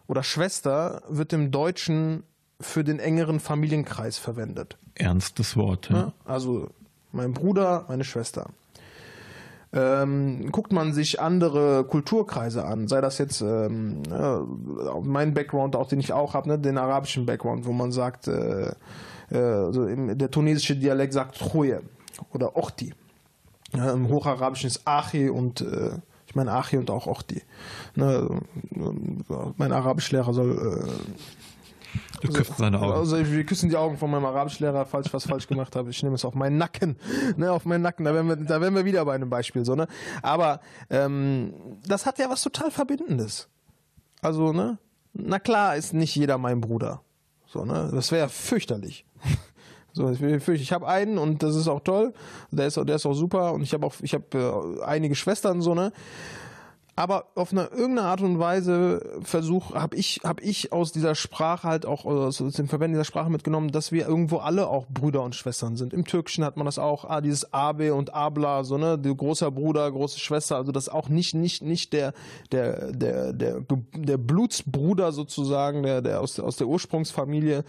oder 0.07 0.23
Schwester 0.23 1.03
wird 1.09 1.33
im 1.33 1.51
Deutschen 1.51 2.23
für 2.61 2.85
den 2.85 2.99
engeren 2.99 3.41
Familienkreis 3.41 4.19
verwendet. 4.19 4.79
Ernstes 4.95 5.57
Wort. 5.57 5.91
Ja. 5.91 6.12
Also 6.25 6.71
mein 7.12 7.33
Bruder, 7.33 7.87
meine 7.89 8.05
Schwester. 8.05 8.51
Ähm, 9.77 10.51
guckt 10.53 10.73
man 10.73 10.95
sich 10.95 11.21
andere 11.21 11.85
Kulturkreise 11.85 12.65
an, 12.65 12.89
sei 12.89 13.03
das 13.03 13.19
jetzt 13.19 13.43
ähm, 13.43 14.03
äh, 14.11 14.39
mein 15.03 15.35
Background, 15.35 15.77
auch 15.77 15.87
den 15.87 16.01
ich 16.01 16.15
auch 16.15 16.33
habe, 16.33 16.49
ne, 16.49 16.59
den 16.59 16.79
arabischen 16.79 17.27
Background, 17.27 17.67
wo 17.67 17.73
man 17.73 17.93
sagt, 17.93 18.27
äh, 18.27 18.73
äh, 19.31 19.37
also 19.37 19.87
im, 19.87 20.17
der 20.17 20.31
tunesische 20.31 20.77
Dialekt 20.77 21.12
sagt 21.12 21.39
Troje 21.39 21.83
oder 22.33 22.57
Ochti. 22.57 22.95
Ja, 23.75 23.93
Im 23.93 24.09
Hocharabischen 24.09 24.69
ist 24.69 24.81
Achi 24.87 25.29
und 25.29 25.61
äh, 25.61 25.91
ich 26.27 26.35
meine 26.35 26.53
Achi 26.53 26.79
und 26.79 26.91
auch 26.91 27.07
Ochti. 27.07 27.43
Ne, 27.97 28.41
mein 29.59 29.73
Arabischlehrer 29.73 30.33
soll 30.33 30.89
küsst 32.27 32.51
also, 32.51 32.62
seine 32.62 32.81
Augen. 32.81 32.93
Also 32.93 33.19
wir 33.19 33.45
küssen 33.45 33.69
die 33.69 33.77
Augen 33.77 33.97
von 33.97 34.11
meinem 34.11 34.25
Arabischlehrer, 34.25 34.87
falls 34.87 35.07
ich 35.07 35.15
was 35.15 35.27
falsch 35.27 35.47
gemacht 35.47 35.77
habe. 35.77 35.91
Ich 35.91 36.03
nehme 36.03 36.15
es 36.15 36.25
auf 36.25 36.35
meinen 36.35 36.59
Nacken. 36.59 36.97
Ne, 37.37 37.51
auf 37.51 37.65
meinen 37.65 37.83
Nacken. 37.83 38.05
Da 38.05 38.15
wären 38.15 38.29
wir, 38.29 38.37
da 38.37 38.61
wären 38.61 38.75
wir 38.75 38.85
wieder 38.85 39.05
bei 39.05 39.15
einem 39.15 39.29
Beispiel. 39.29 39.65
So, 39.65 39.75
ne? 39.75 39.89
Aber 40.23 40.61
ähm, 40.91 41.53
das 41.87 42.07
hat 42.07 42.19
ja 42.19 42.31
was 42.31 42.43
total 42.43 42.71
Verbindendes. 42.71 43.49
Also, 44.23 44.53
ne? 44.53 44.79
Na 45.12 45.39
klar 45.39 45.77
ist 45.77 45.93
nicht 45.93 46.15
jeder 46.15 46.39
mein 46.39 46.61
Bruder. 46.61 47.03
So, 47.47 47.65
ne? 47.65 47.91
Das 47.93 48.12
wäre 48.12 48.29
fürchterlich. 48.29 49.05
So, 49.93 50.11
ich, 50.11 50.21
ich 50.21 50.73
habe 50.75 50.87
einen 50.87 51.17
und 51.17 51.43
das 51.43 51.57
ist 51.57 51.69
auch 51.69 51.81
toll. 51.81 52.12
Der 52.51 52.67
ist, 52.67 52.77
der 52.77 52.97
ist 52.97 53.07
auch 53.07 53.15
super 53.15 53.55
und 53.55 53.62
ich 53.62 53.73
habe 53.73 53.87
auch, 53.87 53.95
ich 54.03 54.12
habe 54.12 54.79
äh, 54.79 54.85
einige 54.85 55.15
Schwestern 55.15 55.62
so 55.62 55.75
ne 55.75 55.91
aber 56.97 57.27
auf 57.35 57.53
eine 57.53 57.67
irgendeine 57.67 58.09
Art 58.09 58.23
und 58.23 58.39
Weise 58.39 59.21
versuch, 59.23 59.75
habe 59.75 59.97
ich, 59.97 60.23
hab 60.25 60.41
ich 60.41 60.73
aus 60.73 60.93
dieser 60.93 61.15
Sprache 61.15 61.69
halt 61.69 61.85
auch, 61.85 62.07
aus 62.07 62.39
dem 62.39 62.69
Verwenden 62.69 62.95
dieser 62.95 63.05
Sprache 63.05 63.29
mitgenommen, 63.29 63.71
dass 63.71 63.93
wir 63.93 64.09
irgendwo 64.09 64.39
alle 64.39 64.69
auch 64.69 64.87
Brüder 64.87 65.23
und 65.23 65.35
Schwestern 65.35 65.77
sind. 65.77 65.93
Im 65.93 66.07
Türkischen 66.07 66.43
hat 66.43 66.57
man 66.57 66.65
das 66.65 66.79
auch, 66.79 67.05
ah, 67.05 67.21
dieses 67.21 67.53
Abe 67.53 67.93
und 67.93 68.15
Abla, 68.15 68.65
so, 68.65 68.79
ne, 68.79 68.99
großer 68.99 69.51
Bruder, 69.51 69.93
große 69.93 70.19
Schwester, 70.19 70.57
also 70.57 70.73
das 70.73 70.89
auch 70.89 71.11
nicht, 71.11 71.35
nicht, 71.35 71.63
nicht 71.63 71.93
der, 71.93 72.15
der, 72.51 72.93
der, 72.93 73.35
der, 73.35 73.61
der 73.95 74.17
Blutsbruder 74.17 75.13
sozusagen, 75.13 75.83
der, 75.83 76.01
der 76.01 76.23
aus, 76.23 76.41
aus 76.41 76.57
der 76.57 76.67
Ursprungsfamilie, 76.67 77.65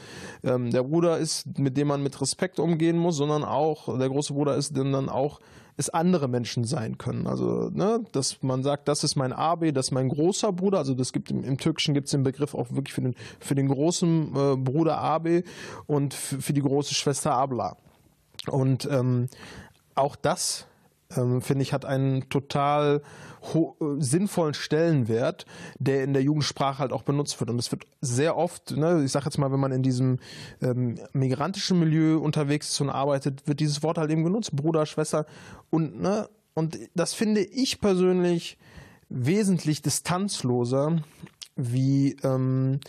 ähm, 0.45 0.71
der 0.71 0.83
Bruder 0.83 1.17
ist, 1.17 1.59
mit 1.59 1.75
dem 1.75 1.89
man 1.89 2.01
mit 2.01 2.19
Respekt 2.21 2.59
umgehen 2.59 2.97
muss, 2.97 3.17
sondern 3.17 3.43
auch, 3.43 3.97
der 3.99 4.07
große 4.07 4.33
Bruder 4.33 4.55
ist, 4.55 4.77
dann 4.77 5.09
auch 5.09 5.41
es 5.77 5.89
andere 5.91 6.27
Menschen 6.27 6.63
sein 6.63 6.97
können. 6.97 7.27
Also, 7.27 7.69
ne, 7.71 8.03
dass 8.11 8.41
man 8.41 8.63
sagt, 8.63 8.87
das 8.87 9.03
ist 9.03 9.15
mein 9.15 9.31
Abi, 9.31 9.71
das 9.71 9.87
ist 9.87 9.91
mein 9.91 10.09
großer 10.09 10.51
Bruder. 10.51 10.79
Also 10.79 10.95
das 10.95 11.13
gibt 11.13 11.29
im, 11.29 11.43
im 11.43 11.57
Türkischen 11.57 11.93
gibt 11.93 12.07
es 12.07 12.11
den 12.11 12.23
Begriff 12.23 12.55
auch 12.55 12.71
wirklich 12.71 12.93
für 12.93 13.01
den, 13.01 13.15
für 13.39 13.53
den 13.53 13.67
großen 13.67 14.35
äh, 14.35 14.55
Bruder 14.57 14.97
Abi 14.97 15.43
und 15.85 16.15
für, 16.15 16.53
die 16.53 16.61
große 16.61 16.95
Schwester 16.95 17.33
Abla. 17.33 17.77
Und 18.47 18.87
ähm, 18.91 19.29
auch 19.93 20.15
das 20.15 20.65
ähm, 21.15 21.41
finde 21.41 21.63
ich, 21.63 21.73
hat 21.73 21.85
einen 21.85 22.29
total 22.29 23.01
äh, 23.53 23.59
sinnvollen 23.99 24.53
Stellenwert, 24.53 25.45
der 25.79 26.03
in 26.03 26.13
der 26.13 26.23
Jugendsprache 26.23 26.79
halt 26.79 26.91
auch 26.91 27.03
benutzt 27.03 27.39
wird. 27.39 27.49
Und 27.49 27.59
es 27.59 27.71
wird 27.71 27.85
sehr 28.01 28.35
oft, 28.35 28.75
ne, 28.75 29.03
ich 29.03 29.11
sage 29.11 29.25
jetzt 29.25 29.37
mal, 29.37 29.51
wenn 29.51 29.59
man 29.59 29.71
in 29.71 29.83
diesem 29.83 30.19
ähm, 30.61 30.99
migrantischen 31.13 31.79
Milieu 31.79 32.17
unterwegs 32.17 32.69
ist 32.69 32.81
und 32.81 32.89
arbeitet, 32.89 33.47
wird 33.47 33.59
dieses 33.59 33.83
Wort 33.83 33.97
halt 33.97 34.11
eben 34.11 34.23
genutzt, 34.23 34.55
Bruder, 34.55 34.85
Schwester. 34.85 35.25
Und, 35.69 36.01
ne, 36.01 36.29
und 36.53 36.77
das 36.95 37.13
finde 37.13 37.41
ich 37.41 37.79
persönlich 37.79 38.57
wesentlich 39.09 39.81
distanzloser 39.81 41.01
wie 41.55 42.17
ähm, 42.23 42.79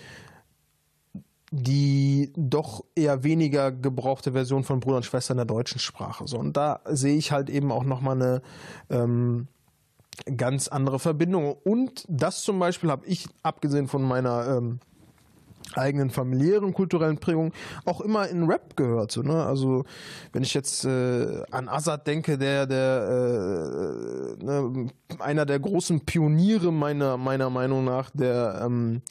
die 1.50 2.32
doch 2.36 2.84
eher 2.94 3.24
weniger 3.24 3.72
gebrauchte 3.72 4.32
Version 4.32 4.64
von 4.64 4.80
Bruder 4.80 4.98
und 4.98 5.04
Schwester 5.04 5.32
in 5.32 5.38
der 5.38 5.46
deutschen 5.46 5.78
Sprache. 5.78 6.26
So, 6.26 6.38
und 6.38 6.56
da 6.56 6.80
sehe 6.84 7.16
ich 7.16 7.32
halt 7.32 7.48
eben 7.48 7.72
auch 7.72 7.84
nochmal 7.84 8.16
eine 8.16 8.42
ähm, 8.90 9.48
ganz 10.36 10.68
andere 10.68 10.98
Verbindung. 10.98 11.56
Und 11.64 12.04
das 12.08 12.42
zum 12.42 12.58
Beispiel 12.58 12.90
habe 12.90 13.06
ich, 13.06 13.26
abgesehen 13.42 13.88
von 13.88 14.02
meiner 14.02 14.58
ähm, 14.58 14.80
eigenen 15.74 16.10
familiären 16.10 16.72
kulturellen 16.72 17.18
Prägung 17.18 17.52
auch 17.84 18.00
immer 18.00 18.28
in 18.28 18.44
Rap 18.44 18.76
gehört. 18.76 19.12
So, 19.12 19.22
ne? 19.22 19.44
Also 19.44 19.84
wenn 20.32 20.42
ich 20.42 20.54
jetzt 20.54 20.84
äh, 20.84 21.42
an 21.50 21.68
Azad 21.68 22.06
denke, 22.06 22.38
der 22.38 22.66
der 22.66 24.38
äh, 24.40 24.44
ne, 24.44 24.90
einer 25.18 25.46
der 25.46 25.60
großen 25.60 26.04
Pioniere 26.04 26.72
meiner 26.72 27.16
meiner 27.16 27.50
Meinung 27.50 27.84
nach 27.84 28.10
der 28.10 28.62
ähm, 28.64 29.02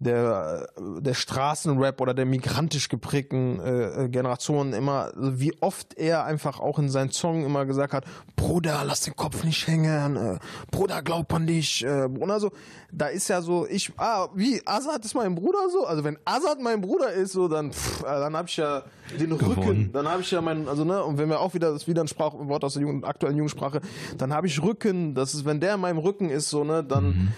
der, 0.00 0.70
der 0.78 1.12
Straßenrap 1.12 2.00
oder 2.00 2.14
der 2.14 2.24
migrantisch 2.24 2.88
geprägten 2.88 3.60
äh, 3.60 4.08
Generation 4.08 4.72
immer, 4.72 5.12
wie 5.14 5.52
oft 5.60 5.92
er 5.98 6.24
einfach 6.24 6.58
auch 6.58 6.78
in 6.78 6.88
seinen 6.88 7.10
Song 7.10 7.44
immer 7.44 7.66
gesagt 7.66 7.92
hat, 7.92 8.04
Bruder, 8.34 8.82
lass 8.86 9.02
den 9.02 9.14
Kopf 9.14 9.44
nicht 9.44 9.66
hängen, 9.68 10.16
äh, 10.16 10.38
Bruder, 10.70 11.02
glaub 11.02 11.32
an 11.34 11.46
dich. 11.46 11.84
Äh, 11.84 12.04
und 12.04 12.30
also, 12.30 12.50
da 12.90 13.08
ist 13.08 13.28
ja 13.28 13.42
so, 13.42 13.66
ich, 13.66 13.92
ah, 13.98 14.28
wie, 14.34 14.62
Azad 14.64 15.04
ist 15.04 15.14
mein 15.14 15.34
Bruder 15.34 15.68
so? 15.70 15.84
Also 15.84 16.02
wenn 16.02 16.18
Azad 16.24 16.60
mein 16.60 16.80
Bruder 16.80 17.12
ist, 17.12 17.32
so, 17.32 17.46
dann, 17.48 17.70
pff, 17.70 18.00
äh, 18.00 18.04
dann 18.06 18.34
habe 18.34 18.48
ich 18.48 18.56
ja 18.56 18.82
den 19.18 19.36
Gewonnen. 19.36 19.58
Rücken, 19.58 19.92
dann 19.92 20.08
habe 20.08 20.22
ich 20.22 20.30
ja 20.30 20.40
meinen, 20.40 20.66
also 20.66 20.84
ne, 20.84 21.04
und 21.04 21.18
wenn 21.18 21.28
wir 21.28 21.40
auch 21.40 21.52
wieder, 21.52 21.72
das 21.72 21.82
ist 21.82 21.88
wieder 21.88 22.02
ein 22.02 22.08
Sprachwort 22.08 22.64
aus 22.64 22.72
der 22.72 22.82
Jugend, 22.82 23.04
aktuellen 23.04 23.36
Jugendsprache, 23.36 23.82
dann 24.16 24.32
habe 24.32 24.46
ich 24.46 24.62
Rücken, 24.62 25.14
das 25.14 25.34
ist, 25.34 25.44
wenn 25.44 25.60
der 25.60 25.74
in 25.74 25.80
meinem 25.80 25.98
Rücken 25.98 26.30
ist, 26.30 26.48
so, 26.48 26.64
ne, 26.64 26.82
dann, 26.82 27.04
mhm 27.04 27.28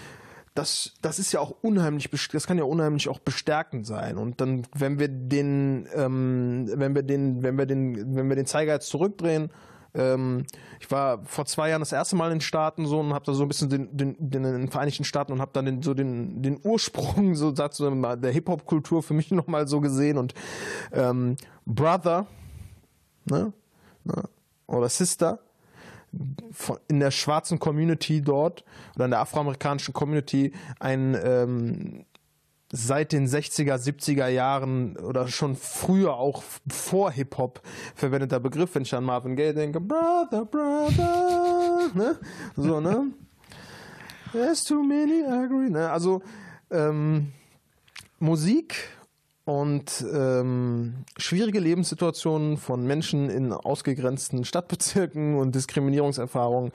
das, 0.53 0.93
das 1.01 1.19
ist 1.19 1.31
ja 1.31 1.39
auch 1.39 1.55
unheimlich, 1.61 2.09
das 2.31 2.47
kann 2.47 2.57
ja 2.57 2.63
unheimlich 2.63 3.09
auch 3.09 3.19
bestärkend 3.19 3.87
sein. 3.87 4.17
Und 4.17 4.39
dann, 4.39 4.67
wenn 4.75 4.99
wir 4.99 5.07
den, 5.07 5.87
ähm, 5.93 6.69
wenn 6.73 6.93
wir 6.93 7.03
den, 7.03 7.41
wenn 7.41 7.57
wir 7.57 7.65
den, 7.65 8.15
wenn 8.15 8.29
wir 8.29 8.35
den 8.35 8.45
Zeiger 8.45 8.73
jetzt 8.73 8.89
zurückdrehen, 8.89 9.49
ähm, 9.95 10.45
ich 10.79 10.89
war 10.91 11.23
vor 11.25 11.45
zwei 11.45 11.69
Jahren 11.69 11.81
das 11.81 11.91
erste 11.91 12.15
Mal 12.15 12.27
in 12.27 12.35
den 12.35 12.41
Staaten 12.41 12.85
so 12.85 12.99
und 12.99 13.13
habe 13.13 13.25
da 13.25 13.33
so 13.33 13.43
ein 13.43 13.47
bisschen 13.47 13.69
den, 13.69 13.95
den, 13.95 14.15
den, 14.19 14.43
den 14.43 14.67
Vereinigten 14.69 15.03
Staaten 15.03 15.31
und 15.31 15.41
habe 15.41 15.51
dann 15.53 15.65
den, 15.65 15.81
so 15.81 15.93
den, 15.93 16.41
den 16.41 16.59
Ursprung 16.63 17.35
so, 17.35 17.53
so 17.55 18.15
der 18.15 18.31
Hip-Hop-Kultur 18.31 19.03
für 19.03 19.13
mich 19.13 19.31
nochmal 19.31 19.67
so 19.67 19.81
gesehen 19.81 20.17
und 20.17 20.33
ähm, 20.91 21.35
Brother, 21.65 22.27
ne, 23.25 23.53
ne, 24.03 24.23
oder 24.67 24.89
Sister, 24.89 25.39
in 26.87 26.99
der 26.99 27.11
schwarzen 27.11 27.59
Community 27.59 28.21
dort 28.21 28.63
oder 28.95 29.05
in 29.05 29.11
der 29.11 29.19
afroamerikanischen 29.21 29.93
Community 29.93 30.53
ein 30.79 31.17
ähm, 31.23 32.05
seit 32.75 33.11
den 33.11 33.27
60er, 33.27 33.75
70er 33.75 34.27
Jahren 34.27 34.97
oder 34.97 35.27
schon 35.27 35.55
früher 35.55 36.15
auch 36.15 36.43
vor 36.67 37.11
Hip-Hop 37.11 37.61
verwendeter 37.93 38.39
Begriff, 38.39 38.73
wenn 38.73 38.81
ich 38.81 38.93
an 38.95 39.03
Marvin 39.03 39.35
Gaye 39.35 39.53
denke, 39.53 39.79
Brother, 39.79 40.45
Brother, 40.45 41.91
ne? 41.93 42.19
So, 42.55 42.79
ne? 42.79 43.11
There's 44.31 44.63
too 44.63 44.81
many 44.81 45.23
agree, 45.23 45.69
ne? 45.69 45.91
Also, 45.91 46.23
ähm, 46.71 47.31
Musik 48.19 48.75
und 49.45 50.05
ähm, 50.13 51.03
schwierige 51.17 51.59
Lebenssituationen 51.59 52.57
von 52.57 52.85
Menschen 52.85 53.29
in 53.29 53.51
ausgegrenzten 53.51 54.45
Stadtbezirken 54.45 55.35
und 55.35 55.53
Diskriminierungserfahrungen 55.53 56.71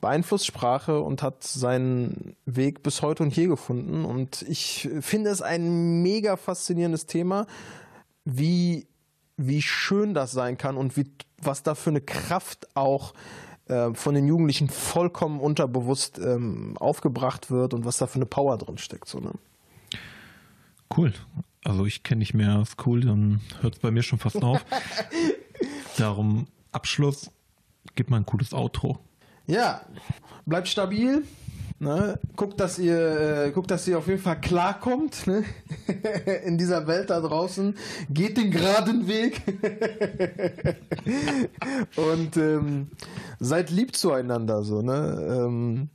beeinflusst 0.00 0.46
Sprache 0.46 1.00
und 1.00 1.22
hat 1.22 1.44
seinen 1.44 2.36
Weg 2.44 2.82
bis 2.82 3.02
heute 3.02 3.22
und 3.22 3.30
hier 3.30 3.48
gefunden. 3.48 4.04
Und 4.04 4.42
ich 4.42 4.88
finde 5.00 5.30
es 5.30 5.42
ein 5.42 6.02
mega 6.02 6.36
faszinierendes 6.36 7.06
Thema, 7.06 7.46
wie 8.24 8.86
wie 9.38 9.62
schön 9.62 10.12
das 10.12 10.32
sein 10.32 10.58
kann 10.58 10.76
und 10.76 10.96
wie, 10.96 11.06
was 11.40 11.62
da 11.62 11.74
für 11.74 11.90
eine 11.90 12.00
Kraft 12.00 12.66
auch 12.74 13.14
äh, 13.68 13.94
von 13.94 14.14
den 14.14 14.26
Jugendlichen 14.26 14.68
vollkommen 14.68 15.40
unterbewusst 15.40 16.18
ähm, 16.18 16.76
aufgebracht 16.76 17.50
wird 17.50 17.72
und 17.72 17.84
was 17.84 17.98
da 17.98 18.06
für 18.06 18.16
eine 18.16 18.26
Power 18.26 18.58
drin 18.58 18.78
steckt. 18.78 19.08
So, 19.08 19.20
ne? 19.20 19.30
Cool. 20.94 21.14
Also 21.64 21.86
ich 21.86 22.02
kenne 22.02 22.20
nicht 22.20 22.34
mehr 22.34 22.52
als 22.52 22.76
cool, 22.86 23.00
dann 23.00 23.40
hört 23.60 23.74
es 23.74 23.80
bei 23.80 23.90
mir 23.90 24.02
schon 24.02 24.18
fast 24.18 24.42
auf. 24.42 24.64
Darum 25.98 26.46
Abschluss, 26.72 27.30
gib 27.94 28.10
mal 28.10 28.18
ein 28.18 28.26
cooles 28.26 28.52
Outro. 28.52 28.98
Ja, 29.46 29.82
bleibt 30.46 30.68
stabil. 30.68 31.24
Ne? 31.80 32.18
Guckt, 32.34 32.58
dass 32.58 32.78
ihr, 32.80 33.46
äh, 33.46 33.50
guckt, 33.52 33.70
dass 33.70 33.86
ihr 33.86 33.98
auf 33.98 34.08
jeden 34.08 34.20
Fall 34.20 34.40
klarkommt 34.40 35.28
ne? 35.28 35.44
in 36.44 36.58
dieser 36.58 36.88
Welt 36.88 37.10
da 37.10 37.20
draußen. 37.20 37.76
Geht 38.10 38.36
den 38.36 38.50
geraden 38.50 39.06
Weg 39.06 39.42
und 41.96 42.36
ähm, 42.36 42.88
seid 43.38 43.70
lieb 43.70 43.94
zueinander. 43.94 44.64
So, 44.64 44.82
ne? 44.82 45.44
Ähm, 45.46 45.90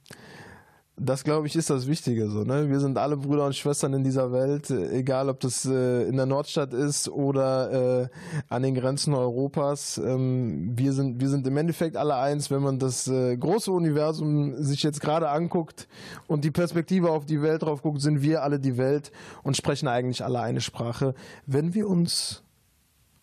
das 1.04 1.24
glaube 1.24 1.47
ich 1.47 1.56
ist 1.56 1.70
das 1.70 1.88
Wichtige 1.88 2.30
so, 2.30 2.43
ne? 2.43 2.70
Wir 2.70 2.80
sind 2.80 2.97
alle 2.97 3.18
Brüder 3.18 3.45
und 3.45 3.56
Schwestern 3.56 3.93
in 3.93 4.04
dieser 4.04 4.32
Welt, 4.32 4.70
egal 4.70 5.30
ob 5.30 5.39
das 5.39 5.66
äh, 5.66 6.04
in 6.08 6.18
der 6.18 6.26
Nordstadt 6.26 6.74
ist 6.74 7.10
oder 7.10 8.04
äh, 8.04 8.08
an 8.49 8.64
den 8.64 8.76
Grenzen 8.76 9.14
Europas. 9.14 9.97
Ähm, 9.97 10.72
wir 10.76 10.93
sind 10.93 11.20
wir 11.20 11.30
sind 11.30 11.45
im 11.45 11.58
Endeffekt 11.58 11.97
alle 11.97 12.16
eins, 12.16 12.49
wenn 12.49 12.62
man 12.62 12.80
das 12.80 13.08
äh, 13.08 13.36
große 13.36 13.72
Universum 13.72 14.62
sich 14.64 14.84
jetzt 14.84 15.01
gerade 15.01 15.30
anguckt 15.30 15.88
und 16.28 16.43
die 16.43 16.51
Perspektive 16.51 17.12
auf 17.12 17.26
die 17.26 17.41
Welt 17.41 17.64
drauf 17.64 17.82
guckt, 17.82 18.01
sind 18.01 18.22
wir 18.22 18.43
alle 18.43 18.60
die 18.60 18.78
Welt 18.78 19.12
und 19.43 19.58
sprechen 19.58 19.88
eigentlich 19.88 20.24
alle 20.24 20.41
eine 20.41 20.62
Sprache, 20.62 21.14
wenn 21.45 21.74
wir 21.74 21.88
uns 21.88 22.43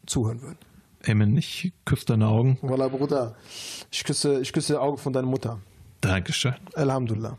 zuhören 0.07 0.43
würden. 0.43 0.59
Amen, 1.09 1.37
ich 1.37 1.72
küsse 1.87 2.05
deine 2.07 2.28
Augen. 2.28 2.59
Voilà, 2.62 2.89
Bruder. 2.89 3.35
Ich 3.91 4.05
küsse, 4.05 4.41
ich 4.41 4.53
küsse 4.53 4.74
die 4.74 4.78
Augen 4.78 4.99
von 4.99 5.12
deiner 5.12 5.26
Mutter. 5.26 5.59
Dankeschön. 6.01 6.55
Alhamdulillah. 6.74 7.39